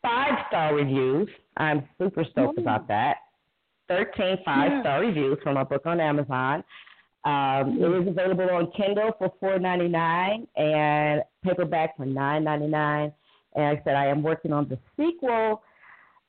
[0.03, 1.29] five star reviews.
[1.57, 3.17] I'm super stoked about that.
[3.89, 6.65] 13 five star reviews from my book on Amazon.
[7.25, 12.67] Um, it is available on Kindle for four ninety nine and paperback for nine ninety
[12.67, 13.13] nine.
[13.55, 15.63] And like I said, I am working on the sequel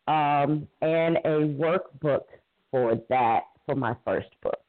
[0.08, 2.24] um, and a workbook
[2.72, 4.60] for that for my first book.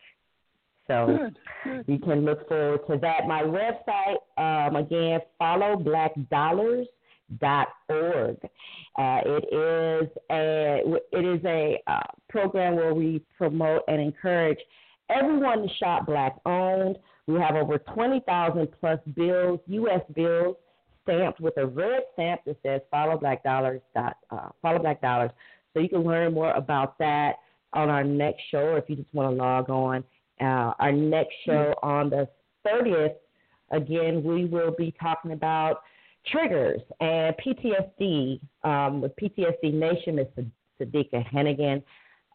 [0.87, 1.85] So good, good.
[1.87, 3.27] you can look forward to that.
[3.27, 5.21] My website, um, again,
[7.37, 8.39] followblackdollars.org.
[8.99, 14.59] Uh, it is a it is a uh, program where we promote and encourage
[15.11, 16.97] everyone to shop black owned.
[17.26, 20.01] We have over 20,000 plus bills, U.S.
[20.14, 20.57] bills,
[21.03, 23.81] stamped with a red stamp that says follow black dollars.
[23.95, 25.31] Dot, uh, follow black dollars.
[25.74, 27.37] So you can learn more about that
[27.74, 30.05] on our next show, or if you just want to log on.
[30.41, 32.29] Uh, our next show on the
[32.66, 33.14] 30th,
[33.70, 35.83] again, we will be talking about
[36.33, 40.26] triggers and PTSD um, with PTSD Nation, Ms.
[40.81, 41.83] Siddiqah Henighan.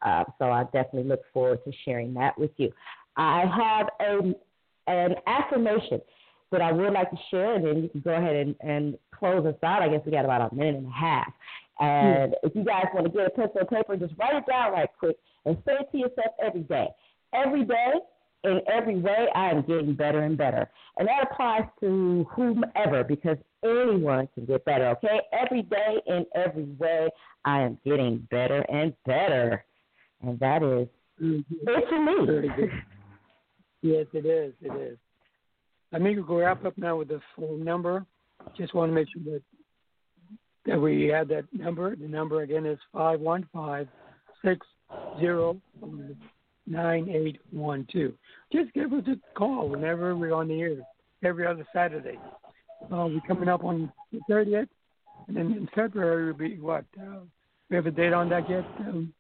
[0.01, 2.71] Uh, so I definitely look forward to sharing that with you.
[3.15, 4.33] I have a
[4.85, 6.01] an affirmation
[6.51, 9.45] that I would like to share, and then you can go ahead and, and close
[9.45, 9.81] us out.
[9.81, 11.31] I guess we got about a minute and a half.
[11.79, 14.73] And if you guys want to get a pencil and paper, just write it down
[14.73, 15.15] right quick
[15.45, 16.87] and say it to yourself every day.
[17.33, 17.93] Every day,
[18.43, 20.69] in every way, I am getting better and better.
[20.97, 25.21] And that applies to whomever because anyone can get better, okay?
[25.31, 27.09] Every day, in every way,
[27.45, 29.63] I am getting better and better.
[30.21, 30.87] And that is
[31.21, 31.41] mm-hmm.
[31.67, 32.69] it for me.
[33.81, 34.53] Yes, it is.
[34.61, 34.97] It is.
[35.91, 38.05] I think we'll wrap up now with the phone number.
[38.57, 39.41] Just want to make sure that
[40.65, 41.95] that we have that number.
[41.95, 43.87] The number again is five one five
[44.43, 44.65] six
[45.19, 45.57] zero
[46.67, 48.13] nine eight one two.
[48.51, 50.75] Just give us a call whenever we're on the air.
[51.23, 52.19] Every other Saturday.
[52.91, 54.67] Uh, we're coming up on the thirtieth,
[55.27, 56.85] and then in February will be what?
[56.99, 57.19] Uh,
[57.69, 58.65] we have a date on that yet?
[58.79, 59.13] Um,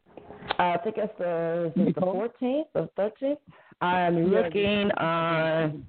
[0.59, 3.37] I think it's the, it the 14th or 13th.
[3.81, 5.85] I'm looking on.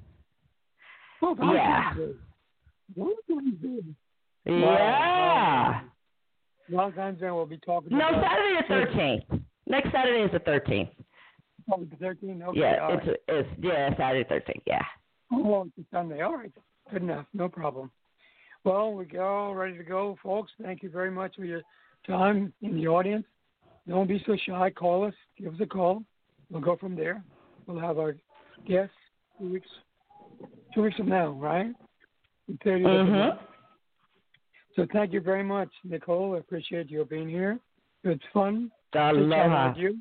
[1.21, 1.93] oh, Yeah.
[1.95, 2.15] Valentine's Day.
[2.97, 3.95] Valentine's Day.
[4.47, 5.81] Yeah.
[6.71, 8.09] Valentine's Day we'll be talking No.
[8.23, 9.43] Saturday the 13th.
[9.67, 10.91] Next Saturday is the 13th.
[11.73, 12.43] Oh, the 13th?
[12.49, 13.17] Okay, Yeah, it's right.
[13.29, 14.63] it's yeah Saturday the 13th.
[14.67, 14.83] Yeah.
[15.33, 16.21] Oh, it's Sunday.
[16.21, 16.53] All right.
[16.93, 17.27] Good enough.
[17.33, 17.91] No problem.
[18.65, 20.53] Well, we're all ready to go, folks.
[20.63, 21.63] Thank you very much for your
[22.07, 23.25] time in the audience.
[23.89, 24.71] Don't be so shy.
[24.71, 25.15] Call us.
[25.39, 26.03] Give us a call.
[26.51, 27.23] We'll go from there.
[27.67, 28.17] We'll have our
[28.67, 28.95] guests
[29.39, 29.69] two weeks,
[30.75, 31.75] two weeks from now, right?
[32.49, 33.39] The 30th of the Mhm.
[34.77, 36.35] So thank you very much, Nichol.
[36.35, 37.59] I appreciate you being here.
[38.03, 38.71] It's fun.
[38.95, 39.75] Aloha.
[39.77, 39.99] you.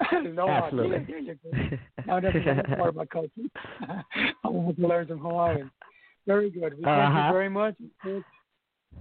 [0.12, 0.66] Aloha.
[0.66, 0.98] Absolutely.
[0.98, 1.76] Yeah, there you go.
[2.06, 2.36] Now that's
[2.76, 3.30] part of my culture.
[4.44, 5.70] I want to learn some Hawaiian.
[6.26, 6.76] Very good.
[6.78, 7.26] We thank Uh-huh.
[7.26, 7.76] you very much.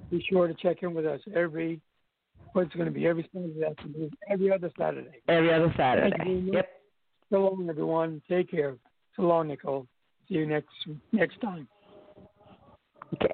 [0.09, 1.81] Be sure to check in with us every,
[2.53, 5.21] what's going to be every Saturday afternoon, every other Saturday.
[5.27, 6.49] Every other Thank you Saturday.
[6.53, 6.69] Yep.
[7.29, 8.21] So long, everyone.
[8.29, 8.75] Take care.
[9.15, 9.85] So long, Nichol.
[10.27, 10.69] See you next
[11.11, 11.67] next time.
[13.15, 13.33] Okay.